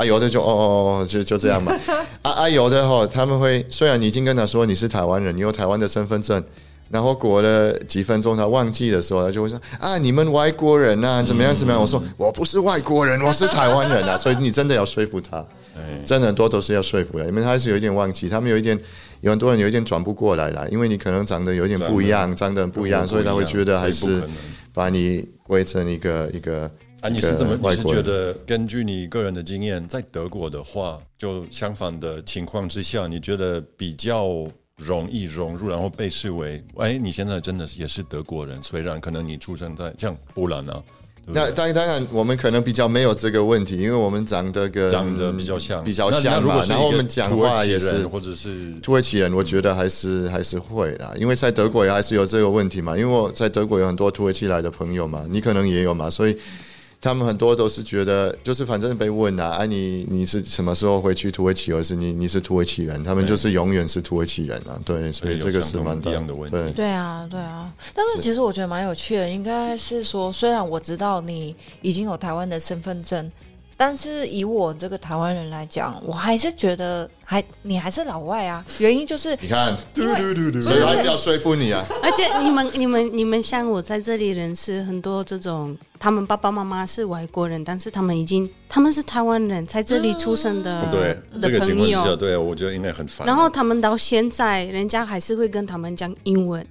[0.00, 0.64] 啊，有的就哦哦
[1.02, 1.70] 哦，就就这样嘛。
[2.22, 6.42] 啊啊，有的哈，他们会虽然你已经跟他说你是台湾人，你有台湾的身份证，
[6.88, 11.78] 然后过了几分钟他忘记的时候，他就会说啊，你们外国人呐，怎么样怎么样？
[11.78, 14.16] 我说我不是外国人，我是台湾人啊。
[14.16, 15.44] 所以你真的要说服他，
[16.02, 18.78] 真的很多都是要说服的，因为他是有一点忘记，他们有一点
[19.20, 24.22] 有很多人有一点转不过来了，因为你可能长得有点不一样，长得不一样，所以他会觉得还是
[24.72, 26.70] 把你归成一个一个。
[27.00, 27.56] 啊，你是怎么？
[27.70, 40.82] 你是觉得根据你个人的经验，在德国的话，就相反的情况之下，你觉得比较容易融入，然后被视为，哎，你现在真的也是德国人，虽然可能你出生在像波兰啊。
[41.32, 46.62] 那当然，当然，我们可能比较没有这个问题，因为我们长得跟长得比较像，比较像嘛。
[46.66, 52.94] 然后我们讲话也是，或者是土耳其人，我觉得还是还是会的，因为在德国也还是有这个问题嘛。
[52.94, 56.36] 因为我在德国有很多土耳其来的朋友嘛，你可能也有嘛，所以。
[57.00, 63.02] 他们很多都是觉得，就是反正被问啊，哎，你你是什么时候回去土耳其，而是你你是土耳其人？
[63.02, 66.56] 他们就是永远是土耳其人啊，对，所以这个是蛮一样的问题。
[66.56, 67.72] 对对啊，对啊。
[67.94, 73.30] 但是其实我觉得蛮有趣的，应该是说，虽然我知道你已经有台湾的身份证。
[73.80, 78.62] 但是以我这个台湾人来讲，我还是觉得还你还是老外啊。
[78.76, 81.82] 原因就是你看，所以还是要说服你啊。
[82.02, 90.84] 而且你们、你们、你们像我在这里认识很多这种，他们爸爸妈妈是外国人，但是他们已经他们是台湾人，在这里出生的。
[90.92, 93.26] 对，这个情况下，对我觉得应该很烦。
[93.26, 96.62] 然后他们到现在，人家还是会跟他们讲英文，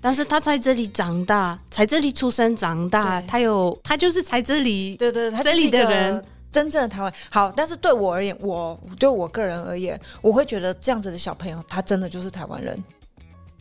[0.00, 6.20] 但是他在这里长大，在这里出生长大，他有他就是在这里，对对，这里的人。
[6.52, 12.76] 真正的台湾好，但是对我而言，我对我个人而言，我会觉得这样子的小朋友，他真的就是台湾人。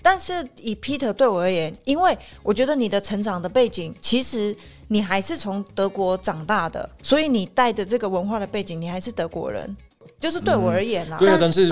[0.03, 4.53] 但是以 Peter 对我而言，因为我觉得你的成长的背景，其实
[4.89, 9.75] 你还是从德国长大的，所以你带的这个文化的背景，你还是德国人。
[10.19, 11.69] 就是对我而言啊，对啊，但是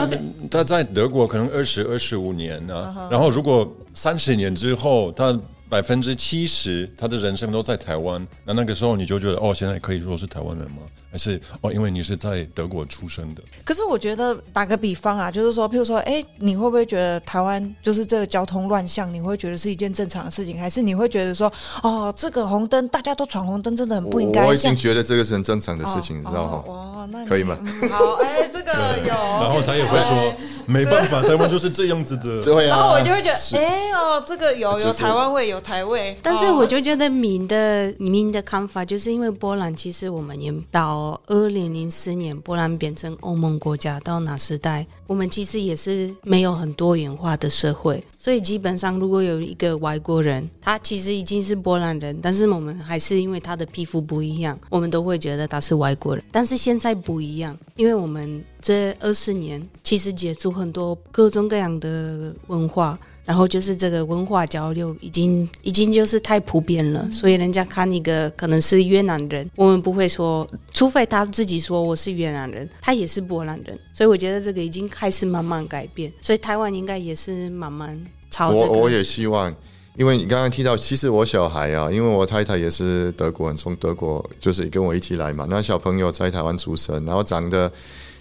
[0.49, 5.38] 他在德国可能二十二十五年呢，然后如果三十年之后他。
[5.69, 8.25] 百分之七十，他的人生都在台湾。
[8.43, 10.77] 那那个时候你就觉得，哦，现在可以说是台湾人吗？
[11.12, 13.43] 还是哦，因为你是在德国出生的？
[13.63, 20.60] 可是我觉得打个比方啊，就是说，譬如说，哎，你会不会觉得台湾就是这个交通乱象，你会觉得是一件正常的事情？
[20.60, 21.51] 还是你会觉得说，
[21.82, 24.45] 哦，这个红灯大家都闯红灯，真的很不应该？
[24.45, 26.63] 我已经觉得这个是很正常的事情，你知道吗？
[26.67, 27.58] 哇，那可以吗？
[27.89, 28.71] 好，哎，这个
[29.08, 29.13] 有。
[29.41, 30.34] 然后他也会说，
[30.69, 32.41] 没办法，台湾就是这样子的。
[32.43, 32.77] 对啊。
[32.77, 36.39] 然后我就会觉得，哎哦，这个有有台湾味，有台味，但。
[36.39, 56.23] 是我就觉得民的民的看法，就是因为波兰其实我们也到二零零四年波兰变成欧盟国家到哪时代，我们其实也是没有很多元化的社会，所以基本上如果有一个外国人，他其实已经是波兰人，但是我们还是因为他的皮肤不一样，我们都会觉得他是外国人。
[56.29, 62.99] 但是现在不一样，因为我们这二十年其实接触很多各种各样的文化。
[63.29, 73.79] 然后就是这个文化交流已经已经就是太普遍了，所以人家看一个可能是越南人，我们不会说，除非他自己说我是越南人，他也是波兰人。
[73.93, 77.95] 所以我觉得这个已经开始慢慢改变，所以台湾应该也是慢慢
[78.31, 79.53] 朝我我也希望，
[79.95, 85.45] 因为你刚刚提到，其实我小孩啊，因为我太太也是德国人，从德国就是跟我一起来嘛。
[85.47, 87.71] 那小朋友在台湾出生，然后长得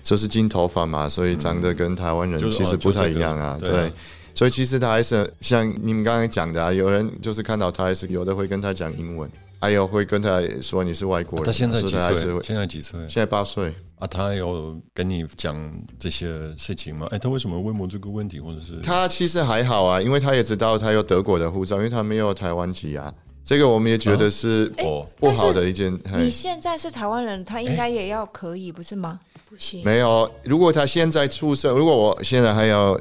[0.02, 3.90] 就是金头发嘛，所以长得跟台湾人其实不太一样啊，对。
[4.38, 11.44] 所以其实他还是像你们刚才讲的啊，有人就是看到他还是有的会跟他讲英文，还有会跟他说你是外国人。
[11.44, 12.40] 他现在几岁？
[12.44, 13.01] 现在几岁？
[13.09, 14.07] 现在八岁啊。
[14.07, 15.57] 他有跟你讲
[15.98, 17.09] 这些事情吗？
[17.11, 18.38] 哎，他为什么问我这个问题？
[18.38, 23.12] 或者是他其实还好啊，因为他也知道他有德国的护照，因为他没有台湾籍啊。
[23.48, 24.70] 这个我们也觉得是
[25.16, 25.98] 不好的一件。
[26.18, 29.18] 你现在是台湾人，他应该也要可以，不是吗？
[29.48, 30.30] 不行，没有。
[30.44, 32.94] 如果他现在出生，如果我现在还要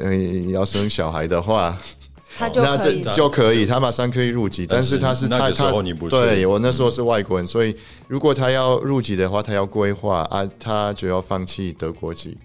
[0.50, 1.78] 要生小孩的话，
[2.40, 4.66] 他就那这就可以，他马上可以入籍。
[4.66, 5.70] 但是他是他他
[6.10, 7.76] 对我那时候是外国人，所以
[8.08, 12.38] 如果他要入籍的话，他要规划啊，他就要放弃德国籍。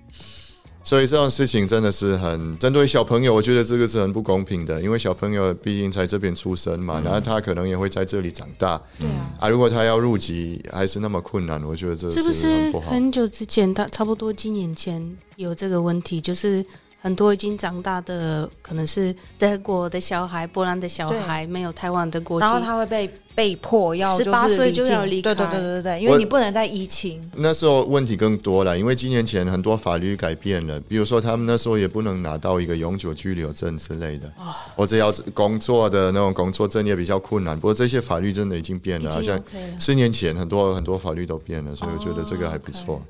[0.82, 8.80] 所以这种事情真的是很针对小朋友，我觉得这个是很不公平的，因为小朋友毕竟在这边出生嘛，然后他可能也会在这里长大。
[8.98, 16.64] 对啊，啊，如果他要入籍还是那么困难，我觉得这是不是很久之前，他差不多几年前有这个问题，就是。
[17.02, 27.20] 很多已经长大的，可能是德国的小孩、波兰的小孩，没有台湾的国籍，然后他会被被迫要十八岁就要离开，对对对对对，因为你不能再移情。
[27.34, 34.30] 那时候问题更多了，因为几年前很多法律改变了，比如说他们那时候也不能拿到一个永久居留证之类的，
[34.76, 37.58] 或者要工作的那种工作证也比较困难。
[37.58, 39.36] 不过这些法律真的已经变了，好像
[39.76, 43.02] 四年前很多很多法律都变了，所以我觉得这个还不错。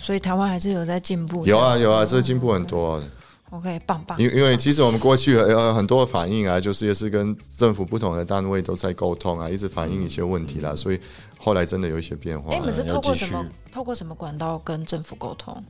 [0.00, 3.02] 所以台湾还是有在进步，有啊有啊，这进步很多。
[3.50, 4.18] OK，棒棒。
[4.20, 11.00] 因因为其实我们过去呃很多反应啊，就是也是跟政府不同的单位都在沟通啊，一直反映一些问题啦，所以
[11.38, 12.52] 后来真的有一些变化。
[12.52, 13.46] 哎，你们是透过什么？
[13.72, 15.64] 透过什么管道跟政府沟通？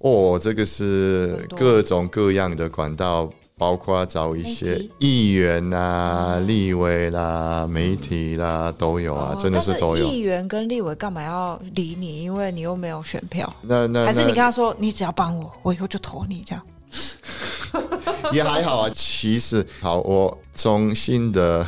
[0.00, 10.04] 哦，这个是各种各样的管道，包括找一些议员啦、立委啦、媒体啦都有啊，真的是都有。
[10.04, 12.20] 议员跟立委干嘛要理你？
[12.22, 13.50] 因为你又没有选票。
[13.62, 16.62] 那那还是你跟他说，你只要帮我，我以后就投你这样。
[18.32, 21.66] 也还好啊，其实好，我从新的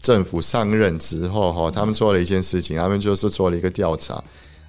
[0.00, 4.22] 政府上任之后哈，他们做了一件事情，他们就是做了一个调查，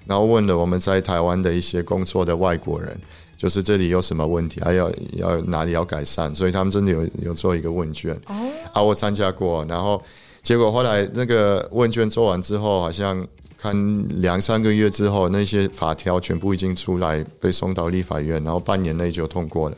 [0.06, 2.98] 然后问了我们在台湾的一些工作的外国人，
[3.36, 8.34] 就是这里有什么问题，还要要哪里要改善，所以他们真的有有做一个问卷哦，
[8.72, 10.02] 啊，我参加过，然后
[10.42, 13.26] 结果后来那个问卷做完之后，好像。
[13.60, 19.76] 看两三个月之后，那些法条全部已经出来，被送到立法院，然后半年内就通过了，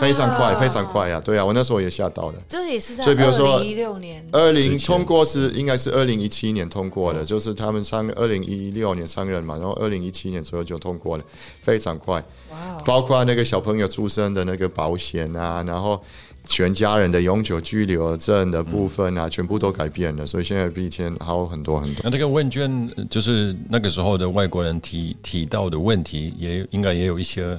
[0.00, 1.20] 非常快，非常快啊！
[1.20, 2.34] 对啊，我那时候也吓到了。
[2.48, 11.24] 这也是在二零一六年，二零通过是应该是二零一七年通过的，就是他们上二零一六年上任嘛，然后二零一七年左右就通过了，
[11.60, 12.24] 非常快。
[12.50, 12.80] 哇！
[12.86, 16.02] 包括那个小朋友出生的那个保险啊，然后。
[16.48, 22.00] 全家人的永久居留证的部分啊，全部都改变了，所以现在比以前好很多很多。
[22.02, 27.58] 那这个问卷就是那个时候的外国人提提到的问题，也应该也有一些，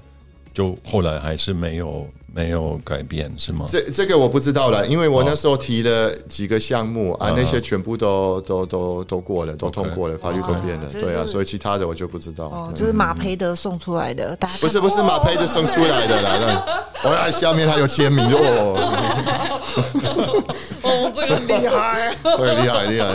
[0.59, 2.05] 就后来还是没有。
[2.31, 3.65] 没有改变是吗？
[3.67, 12.45] 这这个我不知道了，因为我那时候提了几个项目啊，那些全部都都都都过了，都通过了，法律都变了，对啊，所以其他的我就不知道。
[12.45, 18.77] 哦，这是马培德送出来的，不是不是马培德送出来的啦， 我看下面他有签名哦。
[20.83, 23.07] 哦，这个厉害， 对，厉害厉害。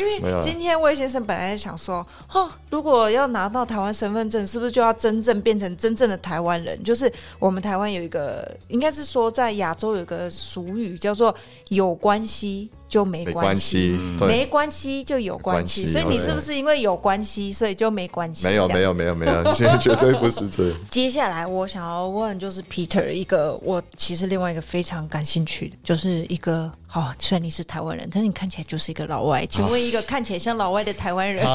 [0.00, 6.82] 因为今天魏先生本来想说，哦，如果要拿到台湾身份证，是不是就要真正变成真正的台湾人？
[6.82, 11.34] 就是我们台湾有一个，应该是说在亚洲有个俗语叫做
[11.68, 12.70] “有关系”。
[12.90, 18.44] 就没关系，没关系就有关系，所以你是不是因为有关系，所以就没关系？
[18.44, 20.76] 没有，没有，没有，没有，绝 绝对不是这样。
[20.90, 31.46] 接下来我想要问，就是 Peter 一个，我其实另外一个非常感兴趣的，就是一个，哦，虽然你是台湾人，但是你看起来就是一个老外，请问一个看起来像老外的台湾人。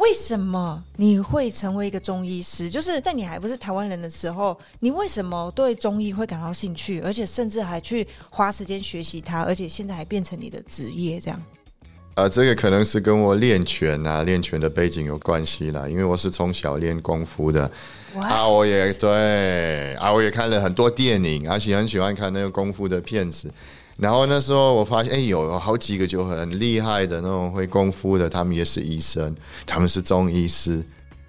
[0.00, 2.70] 为什么你会成为一个中医师？
[2.70, 11.42] 就是在你还不是台湾人的时候，你为什么对中医会感到兴趣，而且甚至还去花时间学习它，而且现在还变成你的职业这样？
[12.14, 17.70] 呃，这个可能是跟我练拳啊、练拳的背景有关系啦，因为我是从小练功夫的
[18.16, 23.52] 啊，我也对啊，我也看了很多电影，而且很喜欢看那个功夫的片子。
[24.00, 29.34] 然后那时候我发现，哎，有好几个就很厉害的那种会功夫的，他们也是医生，
[29.66, 30.82] 他们是中医师，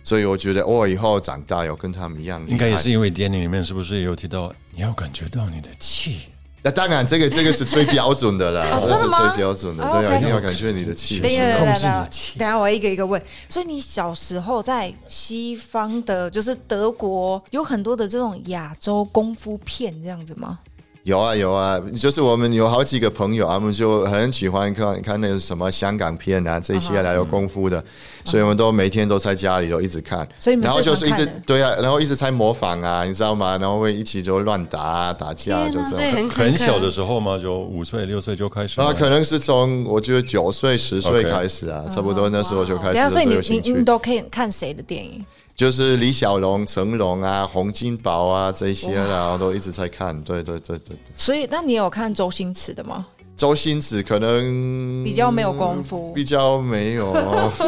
[0.03, 2.41] 所以我觉得我以后长大要跟他们一样。
[2.47, 6.19] 应该也是因为电影里面是不是有提到你要感觉到你的气？
[6.63, 12.37] 那当然，这个这个是最标准的啦， 这是最标准的，对啊，一定要感觉你的气，控制你的气。
[12.37, 20.59] 等下我一个一个问，所以你小时候在西方的，就是德国，有很多的这种亚洲功夫片这样子吗？
[21.03, 27.83] 有啊有啊，就是我们有好几个朋友，他们就很喜欢看看那个什么香港片啊，这些来有功夫的，
[28.23, 33.57] 所以我们都每天都在家里都一直看，所以然后就是一直对啊，然后一直在模仿啊，你知道吗？
[33.57, 36.29] 然后会一起就乱打打架，就这样。
[36.29, 43.09] 很小的时候嘛，就五岁六岁就开始啊，可能是从我觉得九岁十岁开始啊，差不多那时候就开始。
[43.09, 45.25] 所以你你你都可以看谁的电影？
[45.61, 50.19] 就是李小龙、成龙啊、洪金宝啊这些啦，都一直在看。
[50.23, 50.97] 对对对对对。
[51.15, 53.05] 所以，那你有看周星驰的吗？
[53.41, 57.11] 周星驰可能比较没有功夫，比较没有，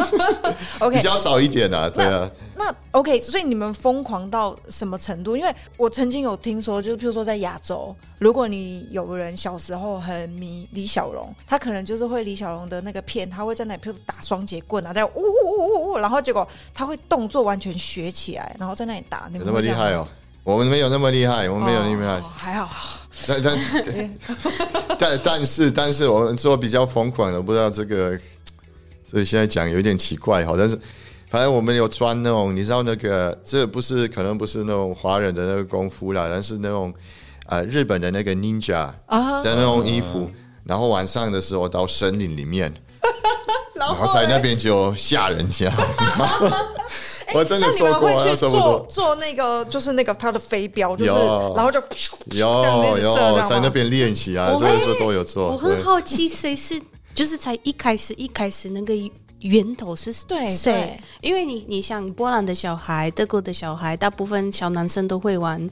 [0.78, 2.30] OK，比较少一点啊，对啊。
[2.56, 5.36] 那 OK，所以你们疯狂到什么程度？
[5.36, 20.06] 因为我曾经有听说，就是譬如说在亚洲，如果你有人小时候很迷李小龙，他可能就是会李小龙的那个片，他会在那譬如打双节棍啊，在呜呜呜呜，然后结果他会动作完全学起来，然后在那里打，那么厉害哦。
[20.44, 23.00] 我们没有那么厉害，我们没有那么厉害，还好。
[23.26, 23.58] 但但
[24.98, 28.18] 但但是但是我们做比较疯狂的，不知道这个，
[29.06, 30.54] 所以现在讲有点奇怪哈。
[30.56, 30.78] 但是
[31.28, 36.92] 反正我们有穿那种，你知道那个，这不是可能不是那种华人的那个功夫啦，但是那种
[37.46, 40.30] 呃日本的那个 ninja 啊的那种衣服，
[40.64, 42.72] 然后晚上的时候到森林里面，
[43.74, 45.72] 然后在那边就吓人家。
[47.34, 51.10] 我真的做过，去做做那个，就是那个他的飞镖，就是
[51.56, 51.82] 然后就
[52.30, 55.50] 有有在那边练习啊，这个是都有做。
[55.52, 56.80] 我很好奇，谁是
[57.14, 58.94] 就是才一开始一开始那个
[59.40, 60.98] 源头是对谁？
[61.20, 65.68] 因为你你像波兰的小孩、德国的小孩，大部分小男生都会玩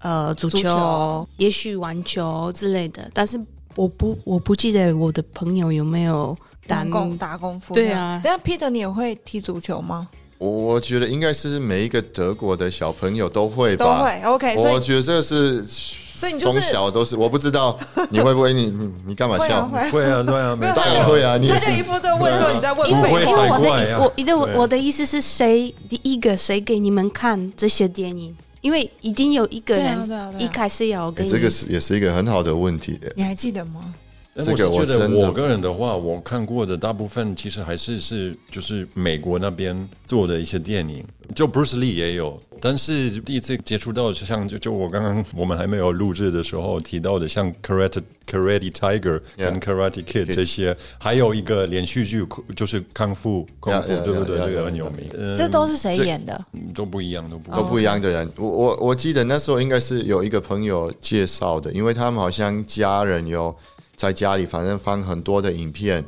[0.00, 3.10] 呃足球，也许玩球之类的。
[3.14, 3.40] 但是
[3.74, 6.36] 我不我不记得我的朋友有没有
[6.66, 7.74] 打功打功夫。
[7.74, 10.08] 对啊，等下 Peter，你也会踢足球吗？
[10.40, 14.56] 我我觉得应该是每一个德国的小朋友都会吧，都会 OK。
[14.56, 19.68] 我觉得这是，所以你从小都是，我不知道你会不会，你你你干嘛笑？
[19.68, 21.38] 会啊，对啊，当然会啊。
[21.38, 28.34] 他就一副在问说你在问，因为因为我的我的我我的意思是谁第一个谁给你们看这些电影？
[28.62, 33.92] 因为一定有一个人一开始要给这个是也是一个很好的问题的，你还记得吗？
[34.40, 54.38] 我是觉得我个人的话，我看过的大部分其实还是是就是美国那边做的一些电影，就 Bruce Lee 也有，但是第一次接触到像就就我刚刚我们还没有录制的时候提到的，像 Karate Karate Tiger 跟 Karate Kid 这些，还有一个连续剧就是康复功夫，对不对？
[54.38, 55.08] 这个很有名。
[55.36, 56.40] 这都是谁演的？
[56.74, 58.30] 都不一样，都不都不一样的人。
[58.36, 63.54] 我我我记得那时候应该是有一个朋友介绍的，因为他们好像家人有。
[64.00, 66.02] 在家里，反正放很多的影片，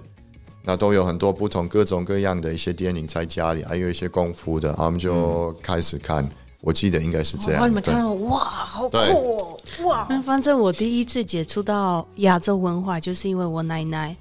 [0.63, 6.27] 那都有很多不同各种各样的一些电影在家里，还有一些功夫的，他们就开始看。
[6.63, 7.69] 我记得应该是这样。
[7.69, 9.61] 你们看到哇，好酷哦！
[9.85, 14.17] 哇，反正我第一次接触到亚洲文化，就是因为我奶奶。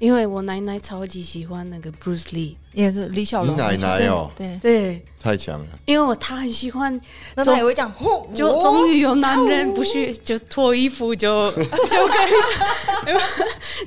[0.00, 3.56] 因为我奶奶超级喜欢那个 Bruce Lee，也是李小龙。
[3.56, 5.66] 奶奶哦，对对，太强了。
[5.86, 7.00] 因为我他很喜欢，
[7.34, 7.92] 那他也会讲，
[8.34, 13.14] 就终于有男人不是就脱衣服就 就可以，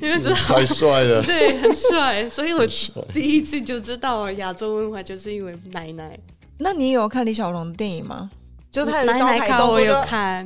[0.00, 0.36] 你们知道？
[0.36, 2.28] 太帅了，对，很帅。
[2.30, 2.66] 所以我
[3.12, 6.18] 第一次就知道亚洲文化，就是因为奶奶。
[6.58, 8.28] 那你有看李小龙的电影吗？
[8.70, 10.44] 就他奶奶看我有看。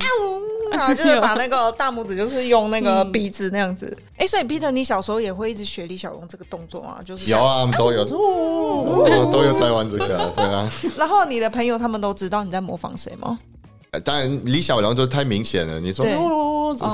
[0.71, 3.95] 啊，就是把那个 大拇指就是用那个鼻子那样子。
[4.17, 6.97] 哎，所以 Peter，你小时候也会一直学李小龙这个动作吗？
[7.05, 10.67] 就是有啊，都有，哦，都有在玩这个， 对啊。
[10.97, 13.37] 然后你的朋友他们都知道你在模仿谁吗？
[14.03, 15.79] 当然，李小龙就太明显了。
[15.79, 16.15] 你说这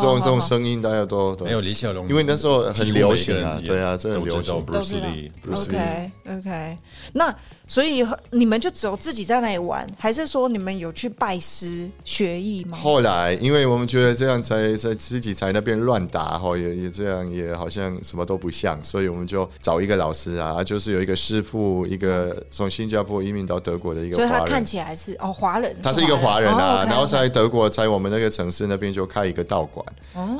[0.01, 4.65] 种这种声音，大家都没有李小龙，因为那时候很流行啊，对啊，这很流行。
[4.65, 5.07] 都知道
[5.53, 6.77] ，OK OK，
[7.13, 7.33] 那。
[7.69, 12.75] 所以你们就只有自己在那里玩，还是说你们有去拜师学艺吗？
[12.75, 29.85] 后来，因为我们觉得这样才在自己在那边乱打哈，也也这样也好像什么都不像，所以我们就找一个老师啊，就是有一个师傅，一个从新加坡移民到德国的一个，所以他看起来是哦华人，他是一个华人啊，然后在德国在我们那个城市那边就开一个道馆，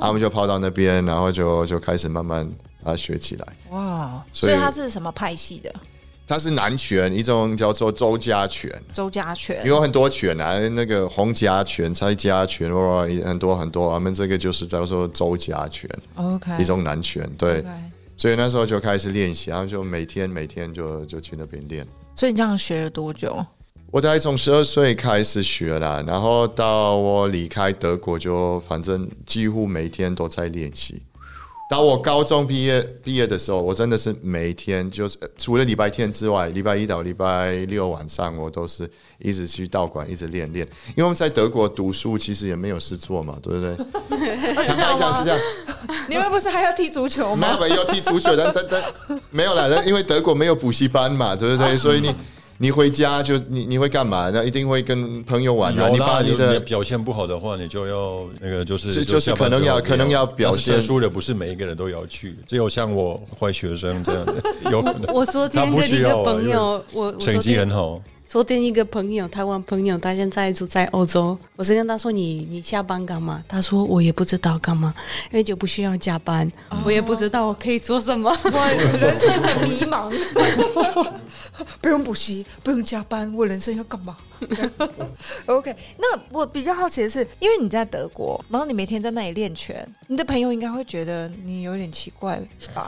[0.02, 2.50] 他们就跑到那边，然后就就开始慢慢
[2.84, 3.46] 啊学起来。
[3.70, 5.72] 哇，所以他是什么派系的？
[6.30, 8.72] 它是南拳，一种叫做周家拳。
[8.94, 13.92] 周家拳有很多拳啊，那个洪家拳、蔡家拳，哇，很多很多。
[13.92, 17.28] 我们这个就是叫做周家拳，OK，一种南拳。
[17.36, 17.66] 对，
[18.16, 21.84] 所以那时候就开始练习，然后就每天每天就就去那边练。
[22.16, 23.44] 所以你这样学了多久？
[23.90, 31.02] 我大概从十二岁开始学了，然后到我离开德国，就反正几乎每天都在练习。
[31.70, 38.90] 当我高中毕业毕业的时候，我真的是每天就是除了礼拜天之外，礼拜一到礼拜六晚上，我都是
[39.20, 40.68] 一直去道馆，一直练练。
[40.88, 43.76] 因为我们在德国读书，其实也没有事做嘛，对不对？
[44.66, 45.40] 坦白讲是这样。
[46.10, 47.56] 你们不是还要踢足球吗？
[47.60, 51.78] 没有，要踢足球，但但但没有了，因为德国没有补习班嘛，对不对？
[51.78, 52.16] 所以你。
[52.62, 54.30] 你回家就你你会干嘛？
[54.34, 55.74] 那一定会跟朋友玩。
[55.74, 64.36] 你把你的表现不好的话，你就要那个就是就是可能要可能要表现输的不是每一个人都要去，只有像我坏学生这样的
[64.70, 65.14] 有可能。
[65.14, 68.02] 我昨天跟一个朋友，我成绩很好。
[68.28, 71.36] 昨天一个朋友，台湾朋友，他现在住在欧洲。
[71.56, 74.94] 我是跟他说：“你你下班干嘛？”他说：“我也不知道干嘛，
[75.32, 76.52] 因为就不需要加班，
[76.86, 80.14] 我也不知道我可以做什么。”我人生很迷茫。
[81.82, 84.18] 不用补习，不用加班，我人生要干嘛？
[85.48, 92.42] OK，那我比较好奇的是，因为你在德国，然后你每天在那里练拳，你的朋友应该会觉得你有点奇怪
[92.74, 92.88] 吧？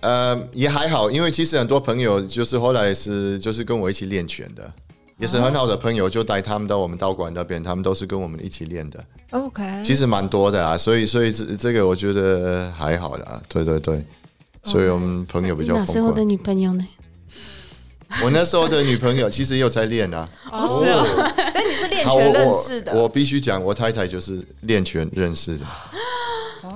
[0.00, 4.72] 呃，也还好，因为其实很多朋友就是后来是就是跟我一起练拳的，
[5.18, 9.04] 也是很好的朋友，就带他们到我们道馆那边，他们都是跟我们一起练的。
[9.30, 14.04] OK，其实蛮多的啊，所以所以这这个我觉得还好的，对对对，
[14.62, 15.74] 所以我们朋友比较。
[15.74, 16.86] 那时候的女朋友呢？
[18.24, 20.26] 我那时候的女朋友其实也有在练啊。
[20.50, 20.82] 哦，
[21.54, 22.94] 但你是练拳认识的。
[22.94, 25.66] 我必须讲，我太太就是练拳认识的。
[26.64, 26.70] 哇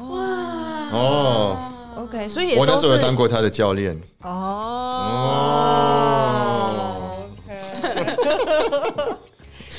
[0.92, 1.56] 哦。
[1.96, 3.98] OK，所以我那时候有当过她的教练。
[4.22, 5.08] 哦。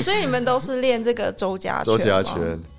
[0.02, 2.36] 所以你们都是练这个周家周家拳。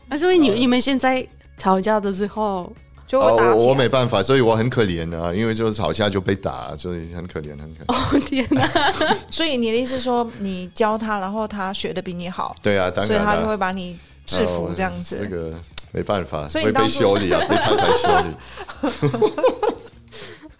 [0.08, 2.70] 那所以你你们现在吵架的时候
[3.07, 7.86] 就会打我我没办法，所以我很可怜啊，因为就是吵架就被打，所以很可怜，很可怜。
[7.94, 8.68] 哦天哪！
[9.30, 15.18] 所以你的意思说，你教他，然后他学的比你好，对啊，所以他就会把你制服这样子。
[15.22, 15.52] 这个。
[15.96, 18.34] 没办法，会被修理啊， 被他才修理。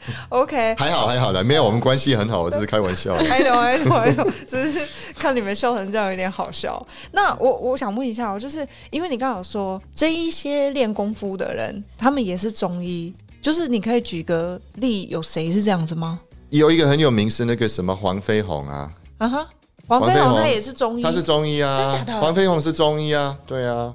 [0.31, 3.15] OK，还好还好了，没有，我们关系很好，我只是 开玩笑。
[3.15, 4.87] 还有还有还有，只是
[5.17, 6.85] 看你们笑成这样有点好笑。
[7.13, 16.21] 那我我想问一下，就是因为你刚好说这一些练功夫的人，他们也是中医，就是你可以举个例，有谁是这样子吗？
[16.51, 19.49] 有一个很有名是那个什么黄飞鸿啊，啊哈，
[19.89, 22.21] 黄飞鸿他也是中医，他是中医啊，真的？
[22.21, 23.95] 黄飞鸿是中医啊，对啊。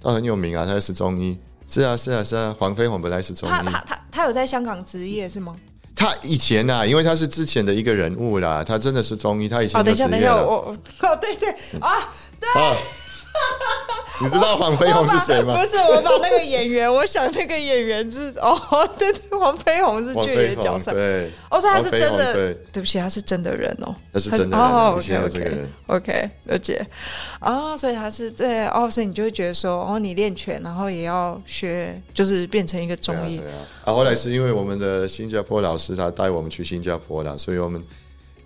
[0.00, 1.36] 他很有名啊，他是中医。
[1.68, 2.54] 是啊，是啊，是啊。
[2.58, 3.52] 黄飞鸿本来是中医。
[3.52, 5.54] 他他他他有在香港执业是吗？
[5.94, 9.48] 他以前呐，因为他是之前的一个人物啦，他真的是中医。
[9.48, 10.42] 他以前就职业了。
[10.44, 10.76] 哦，
[11.20, 11.50] 对对
[11.80, 12.08] 啊，
[12.40, 12.48] 对。
[14.20, 15.54] 你知道黄飞鸿是谁吗？
[15.54, 18.58] 不是，我把那个演员，我想那个演员是哦，
[18.98, 22.82] 对对，黄飞鸿是剧里的角色，对，哦，所以他是真的，对。
[22.82, 26.84] 不起，他是真的人哦，他是真的哦，OK OK，了解。
[27.38, 33.40] 啊，所以他是对哦，所以你就会觉得说，哦，你练拳，然后也要学，就是变成一个中医
[33.84, 33.92] 啊。
[33.92, 37.80] 后来是因为我们的新加坡老师他带我们去新加坡了，所以我们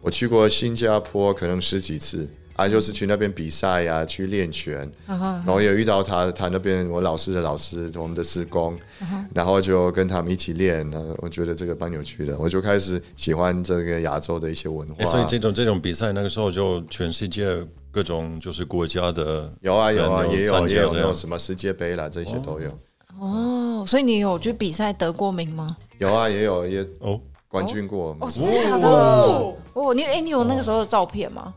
[0.03, 2.29] 我去过新加坡可能十几次。
[2.63, 8.79] 啊，就是去那边比赛呀，去练拳，然后也遇到他，他那边我老师的老师，我们的师公，
[9.35, 10.89] 然后就跟他们一起练。
[10.89, 15.05] 那我觉得这个蛮有趣的，我就开始喜欢这个亚洲的一些文化。
[15.05, 17.47] 所以这种这种比赛，那个时候就全世界
[17.91, 22.79] 各种就是国家的有啊有啊也有也有那种什么世界杯啦，这些都有。
[23.21, 25.77] 哦，所以你有去比赛得过名吗？
[25.99, 28.17] 有啊，也有也哦冠军过。
[28.21, 31.53] 哦，哦，你哎，你有那个时候的照片吗？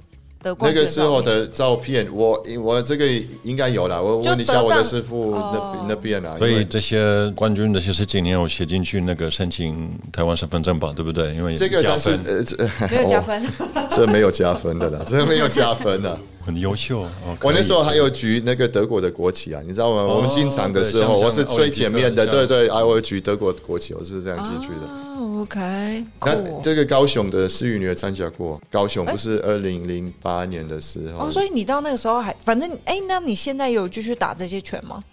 [0.46, 3.06] 的那个时候的照片，我我这个
[3.42, 4.02] 应该有了。
[4.02, 6.36] 我问一下我的师傅那那边啊。
[6.38, 10.94] 所以这些冠军这些事情，你有写进去那个申请台湾身份证吧？
[10.96, 11.34] 对不对？
[11.34, 13.44] 因为这个加分，呃， 没有加分，
[13.90, 16.18] 这没有加分的啦，这没有加分的。
[16.46, 17.04] 很优秀。
[17.42, 20.04] 我那时候还有举那个德国的国旗啊，你知道吗？
[20.04, 22.24] 我们进场的时候，我是最前面的。
[22.28, 25.25] 对对，还会举德国国旗，我是这样进去的。
[25.46, 31.28] OK，那这个高雄的思雨女儿参加过，高雄不是二零零八年的时候。
[31.28, 35.04] 哦，所以你到那个时候还，反正哎，那你现在有继续打这些拳吗？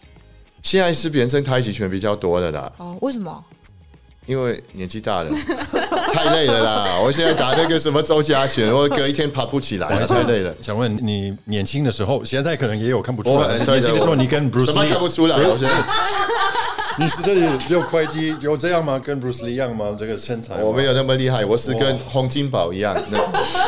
[0.62, 2.72] 现在是变成太极拳比较多的啦。
[2.78, 3.44] 哦，为什么？
[4.24, 5.30] 因为年纪大了，
[6.14, 7.00] 太累了啦！
[7.04, 10.54] 我现在打那个什么周家拳，我隔一天爬不起来，太累了。
[10.62, 13.58] 想问你年轻的时候，现在可能也有看不出来。
[13.58, 15.36] 年轻的时候你跟 Bruce 什么看不出来？
[15.36, 15.84] 我觉得
[16.98, 19.00] 你是这里有会计有这样吗？
[19.02, 19.94] 跟 Bruce 一样吗？
[19.98, 23.18] 这个身材我没有那么厉害，我是跟洪金宝一样，那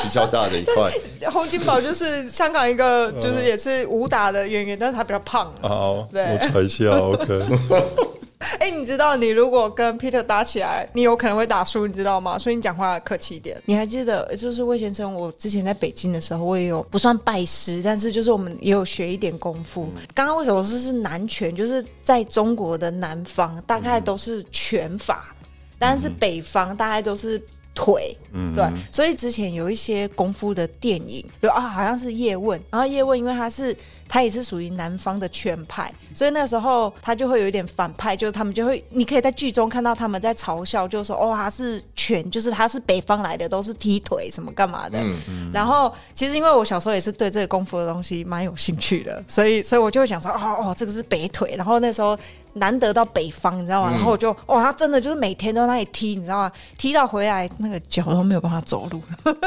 [0.03, 0.91] 比较大的一块。
[1.33, 5.53] 洪金宝就是香港一个，就是也是武打的演员，但是他比较胖。
[5.63, 7.41] 哦，对，我猜一下，OK。
[8.59, 12.39] 哎，你知道你如果跟 Peter 打起来，你有可能会打输，你知道吗？
[12.39, 13.61] 所以你讲话客气一点。
[13.65, 19.89] 你还记得，就是魏先生，我之前在北京的时候，我也有不算拜师，但是就是我们也有学一点功夫。
[20.15, 21.55] 刚刚为什么说是南拳？
[21.55, 25.35] 就是在中国的南方，大概都是拳法，
[25.79, 27.43] 但是北方大概都是。
[27.75, 33.77] 腿，嗯，对，所以之前有一些功夫的电影，就啊，好像是叶问，然后叶问因为他是
[34.09, 44.99] 他也是属于南方的拳派，所以那时候他就会有一点反派，就是他们就会，你可以在剧中看到他们在嘲笑，就说哦，他是拳，就是他是北方来的，都是踢腿什么干嘛的。
[45.01, 45.51] 嗯嗯。
[45.53, 52.17] 然后其实因为我小时候也是对这个功夫的东西蛮有兴趣的，所以所以我就会想说，哦哦，这个是北腿，然后那时候。
[52.55, 53.91] 难得到北方，你知道吗？
[53.91, 56.53] 然后我就哇，他真的就是每天都在那里踢，你知道吗？
[56.79, 59.01] 踢到回来那个脚都没有办法走路。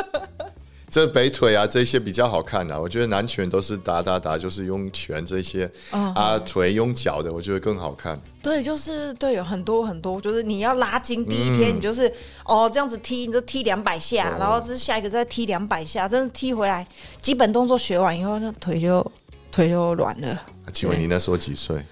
[0.90, 2.82] 这北腿啊，这些比较好看的。
[2.82, 8.18] 我觉得南拳都是打打打，就是用拳这些啊，腿用脚的，我觉得更好看。
[8.42, 12.10] 对，就是对，有很多很多，就是你要拉筋，第一天你就是
[12.46, 16.88] 哦这样子踢，你就踢两百下，然后这下一个再踢两百下，真的踢回来，
[17.22, 19.06] 基本动作学完以后，那腿就
[19.52, 20.42] 腿就软了。
[20.72, 21.86] 请问你那时候几岁？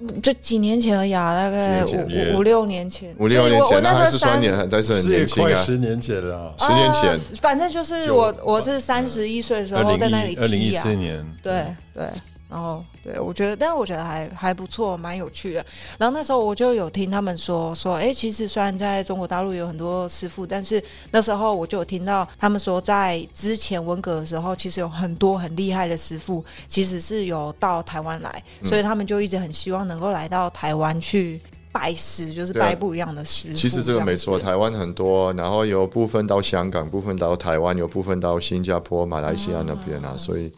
[0.00, 12.04] 呃，就几年前而已，大概五五六年前，五六年前，那还是三年，还是很年轻啊，十年前了，十年前，反正就是我，我是三十一岁的时候在那里踢啊，二零一四年，对对。
[12.50, 15.64] 然后，对我觉得，但是我觉得还还不错，蛮有趣的。
[15.96, 20.82] 然后那时候我就有听他们说说，哎，其实虽然在中国大陆有很多师傅，但是
[21.12, 31.40] 那时候我就有听到他们说，在之前文革的时候，其实有很多很厉害的师傅，其实是有到台湾来，所以他们就一直很希望能够来到台湾去
[31.70, 33.54] 拜师，就是拜不一样的师。
[33.54, 40.52] 其实这个没错，台湾很多，然后有部分到香港，部分到台湾，有部分到新加坡、马来西亚那边啊，所以。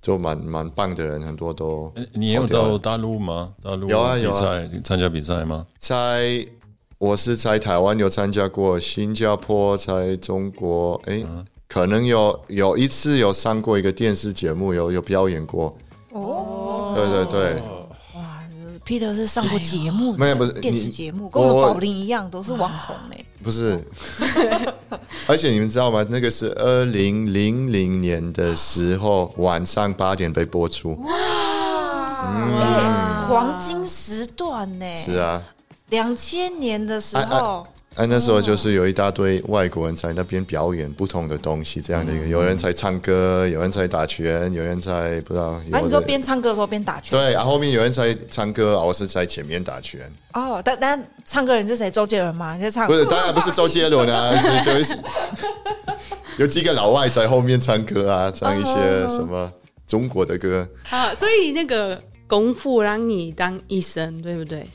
[0.00, 1.92] 就蛮蛮棒的人，很多都。
[2.14, 3.52] 你有到大陆吗？
[3.62, 5.66] 大陆有啊有啊，参加比赛吗？
[5.78, 6.44] 在，
[6.98, 11.24] 我是在台湾有参加过，新加坡在中国，哎，
[11.68, 15.76] 可能有有一次有上过一个电视节目，有有表演过。
[16.12, 17.62] 哦，对对对。
[18.82, 23.24] Peter 是上过节目，没有不是电视节目，跟我们宝林一样，都是网红嘞。
[23.42, 23.82] 不是，
[25.26, 26.04] 而且你们知道吗？
[26.10, 30.94] 那个是二零零零年的时候，晚上八点被播出。
[30.96, 31.08] 哇，
[33.28, 34.84] 黄金时段呢？
[34.96, 35.42] 是啊，
[35.88, 37.66] 两千年的时候。
[37.96, 45.46] 哎，那时候就是有一大堆外国人在那边表演不同的东西，这样的一个，有人在唱歌，有人在打拳，有人在不知道。
[45.72, 47.18] 啊，你说边唱歌的时候边打拳？
[47.18, 50.00] 对，然后后面有人在唱歌，我是在前面打拳。
[50.34, 51.90] 哦，但但唱歌人是谁？
[51.90, 52.56] 周杰伦吗？
[52.56, 52.86] 在唱？
[52.86, 54.96] 不是，当然不是周杰伦啊，是就是
[56.38, 58.74] 有几个老外在后面唱歌啊，唱一些
[59.08, 59.52] 什么
[59.88, 60.66] 中国的歌。
[60.90, 64.66] 啊，所以那个功夫让你当医生，对不对？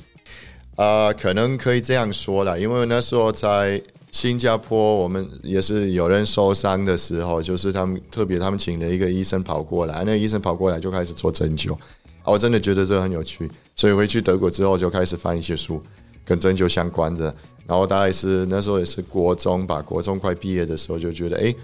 [0.75, 11.77] 啊，可能可以这样说了，因为那时候在新加坡，我们也是有人受伤的时候，就是他们特别他们请了一个医生跑过来，那个医生跑过来就开始做针灸，
[12.25, 15.81] 我真的觉得这很有趣，所以回去德国之后就开始翻一些书
[16.25, 17.33] 跟针灸相关的，
[17.65, 21.55] 然后大概是那时候也是国中吧，国中快毕业的时候就觉得，哎，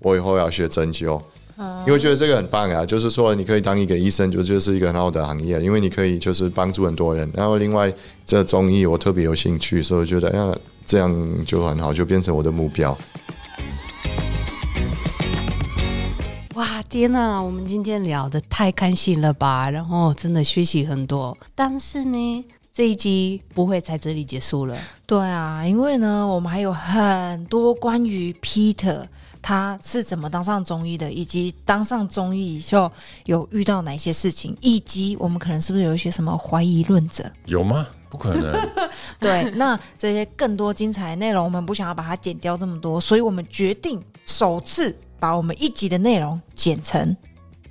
[0.00, 1.20] 我以后要学针灸。
[1.86, 7.28] 因为觉得这个很棒啊，就是说你可以当一个医生，就就是一个很好的行业，因为你可以就是帮助很多人。
[7.34, 7.92] 然后另外
[8.24, 10.56] 这中医我特别有兴趣，所以我觉得呀
[10.86, 12.96] 这样就很好，就变成我的目标。
[16.54, 19.68] 哇天哪，我们今天聊的太开心了吧！
[19.68, 22.44] 然后真的学习很多，但是呢。
[22.70, 24.78] 这一集不会在这里结束了。
[25.04, 29.04] 对啊，因为呢，我们还有很多关于 Peter
[29.40, 32.90] 他是怎么当上中医的，以及当上中医以后
[33.24, 37.30] 有遇到哪些事情，以及我们可能是不是有一些什么怀疑论者？
[37.46, 37.86] 有吗？
[38.10, 38.68] 不可能。
[39.20, 47.16] 对，那这些更多精彩内容，我们不想要把它剪掉这么多，所以我们决定首次把我们一集的内容剪成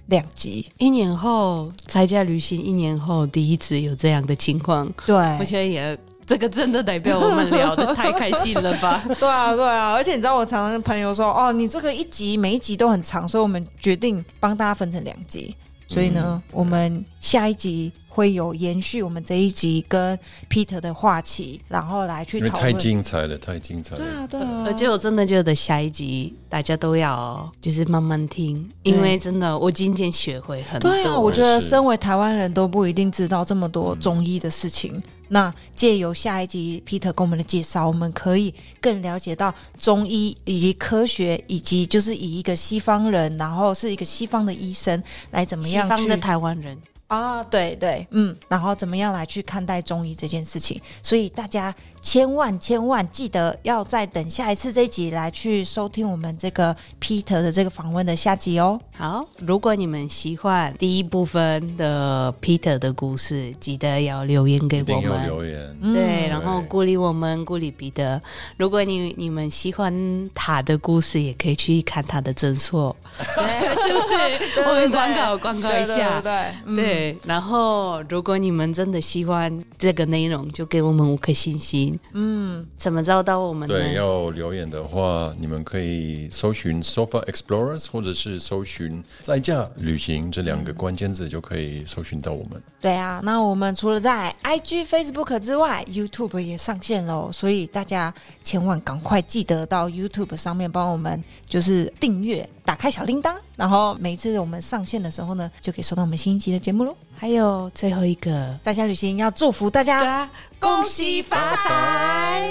[0.08, 0.72] 两集。
[0.78, 5.98] 一年后参加旅行，一年后第一次有这样的情况，对，我觉得也
[6.28, 9.02] 这个真的代表我们聊的太开心了吧？
[9.18, 15.56] 对啊，对啊，而且你知道，我常常跟朋友说，哦，你这个一集每一集都很长，所以我们决定帮大家分成两集。
[15.88, 20.18] 所以呢，我们下一集会有延续我们这一集跟
[20.50, 22.74] Peter 的话题，然后来去讨论。
[22.74, 24.02] 太精彩了，太精彩了！
[24.02, 24.64] 对啊，对啊。
[24.66, 30.90] 而且我真的觉得下一集大家都要就是慢慢听，因为真的我今天学会很多。
[30.90, 35.00] 对啊，我觉得身为台湾人都不一定知道这么多中医的事情。
[35.30, 38.52] 那借由下一集 Peter 给我们的介绍，我们可以
[38.82, 45.84] 更了解到中医以及科学，以及就是以一个西方人，然后是一个西方的医生来怎么样？
[45.86, 46.76] 西方的台湾人。
[47.08, 50.82] 啊，对对，嗯，然后怎么样来去看待中医这件事情？
[51.02, 58.80] 所以大家千万千万记得要再等下一次这一集来去收听我们这个 Peter 的这个访问的下集哦。
[58.96, 68.22] 好，如果你们喜欢第一部分的 Peter 的故事，记得要留言给我们，留言对，然后鼓励我们，鼓励彼得。
[68.58, 69.94] 如果你你们喜欢
[70.34, 74.62] 他的故事，也可以去看他的诊所， 是不是？
[74.68, 76.76] 我们广告广告一下，对对。
[76.76, 81.87] 对，然后如果你们真的喜欢这个内容，就给我们五颗星星。
[82.14, 83.68] 嗯，怎么找到我们？
[83.68, 92.62] 对，要留言的话，你们可以搜寻 Sofa Explorers，或者是搜寻在家旅行这两个关键字，就可以搜寻到我们。
[92.80, 98.14] 对啊，那我们除了在 IG、Facebook 之外，YouTube 也上线喽，所以大家
[98.44, 102.48] 千万赶快记得到 YouTube 上面帮我们就是订阅。
[102.68, 106.94] 打开小铃铛，然后每次我们上线的时候呢，就可以收到我们新一集的节目喽。
[107.16, 110.30] 还有最后一个，在家旅行要祝福大家
[110.60, 112.42] 恭喜发财，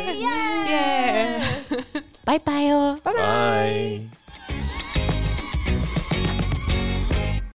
[0.68, 1.40] 耶！
[2.24, 4.15] 拜拜哦，拜拜。